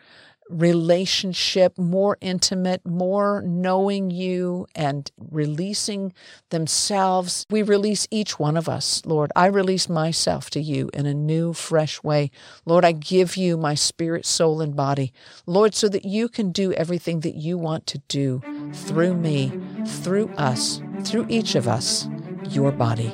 relationship, 0.50 1.78
more 1.78 2.18
intimate, 2.22 2.86
more 2.86 3.44
knowing 3.46 4.12
you 4.12 4.68
and 4.76 5.10
releasing 5.32 6.14
themselves. 6.50 7.46
We 7.50 7.62
release 7.62 8.08
each 8.12 8.40
one 8.40 8.58
of 8.58 8.68
us, 8.68 9.02
Lord. 9.06 9.32
I 9.36 9.48
release 9.48 9.88
myself 9.88 10.50
to 10.52 10.60
you 10.60 10.90
in 10.94 11.06
a 11.06 11.14
new, 11.14 11.54
fresh 11.54 12.04
way. 12.04 12.32
Lord, 12.66 12.84
I 12.84 12.92
give 12.92 13.38
you 13.38 13.58
my 13.58 13.76
spirit, 13.76 14.26
soul, 14.26 14.62
and 14.62 14.76
body, 14.76 15.14
Lord, 15.46 15.76
so 15.76 15.88
that 15.90 16.06
you 16.06 16.28
can 16.28 16.52
do 16.52 16.74
everything 16.74 17.22
that 17.22 17.36
you 17.36 17.58
want 17.58 17.86
to 17.88 18.00
do 18.08 18.42
through 18.74 19.16
me, 19.16 19.52
through 19.86 20.30
us, 20.38 20.82
through 21.04 21.26
each 21.30 21.56
of 21.56 21.68
us, 21.68 22.08
your 22.50 22.72
body. 22.72 23.14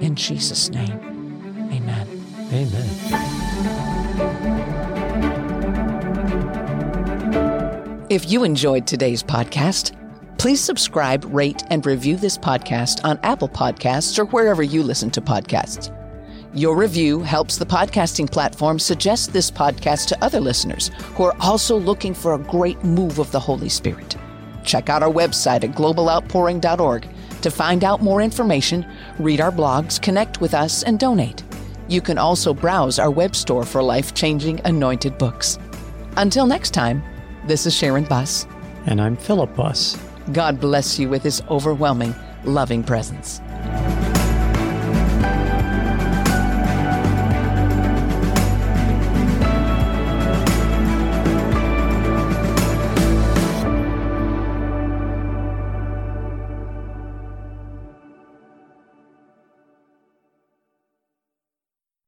In 0.00 0.14
Jesus' 0.14 0.70
name, 0.70 1.70
amen. 1.72 2.06
Amen. 2.52 4.65
If 8.16 8.32
you 8.32 8.44
enjoyed 8.44 8.86
today's 8.86 9.22
podcast, 9.22 9.94
please 10.38 10.58
subscribe, 10.58 11.22
rate, 11.26 11.62
and 11.68 11.84
review 11.84 12.16
this 12.16 12.38
podcast 12.38 13.04
on 13.04 13.20
Apple 13.22 13.50
Podcasts 13.50 14.18
or 14.18 14.24
wherever 14.24 14.62
you 14.62 14.82
listen 14.82 15.10
to 15.10 15.20
podcasts. 15.20 15.94
Your 16.54 16.76
review 16.76 17.20
helps 17.20 17.58
the 17.58 17.66
podcasting 17.66 18.32
platform 18.32 18.78
suggest 18.78 19.34
this 19.34 19.50
podcast 19.50 20.06
to 20.06 20.24
other 20.24 20.40
listeners 20.40 20.90
who 21.14 21.24
are 21.24 21.36
also 21.40 21.76
looking 21.76 22.14
for 22.14 22.32
a 22.32 22.38
great 22.38 22.82
move 22.82 23.18
of 23.18 23.30
the 23.32 23.38
Holy 23.38 23.68
Spirit. 23.68 24.16
Check 24.64 24.88
out 24.88 25.02
our 25.02 25.12
website 25.12 25.64
at 25.64 25.76
globaloutpouring.org 25.76 27.06
to 27.42 27.50
find 27.50 27.84
out 27.84 28.02
more 28.02 28.22
information, 28.22 28.90
read 29.18 29.42
our 29.42 29.52
blogs, 29.52 30.00
connect 30.00 30.40
with 30.40 30.54
us, 30.54 30.84
and 30.84 30.98
donate. 30.98 31.44
You 31.86 32.00
can 32.00 32.16
also 32.16 32.54
browse 32.54 32.98
our 32.98 33.10
web 33.10 33.36
store 33.36 33.66
for 33.66 33.82
life 33.82 34.14
changing 34.14 34.62
anointed 34.64 35.18
books. 35.18 35.58
Until 36.16 36.46
next 36.46 36.70
time, 36.70 37.02
this 37.46 37.64
is 37.64 37.74
Sharon 37.74 38.04
Buss. 38.04 38.46
And 38.86 39.00
I'm 39.00 39.16
Philip 39.16 39.54
Buss. 39.54 39.96
God 40.32 40.60
bless 40.60 40.98
you 40.98 41.08
with 41.08 41.22
his 41.22 41.42
overwhelming, 41.48 42.14
loving 42.44 42.82
presence. 42.82 43.40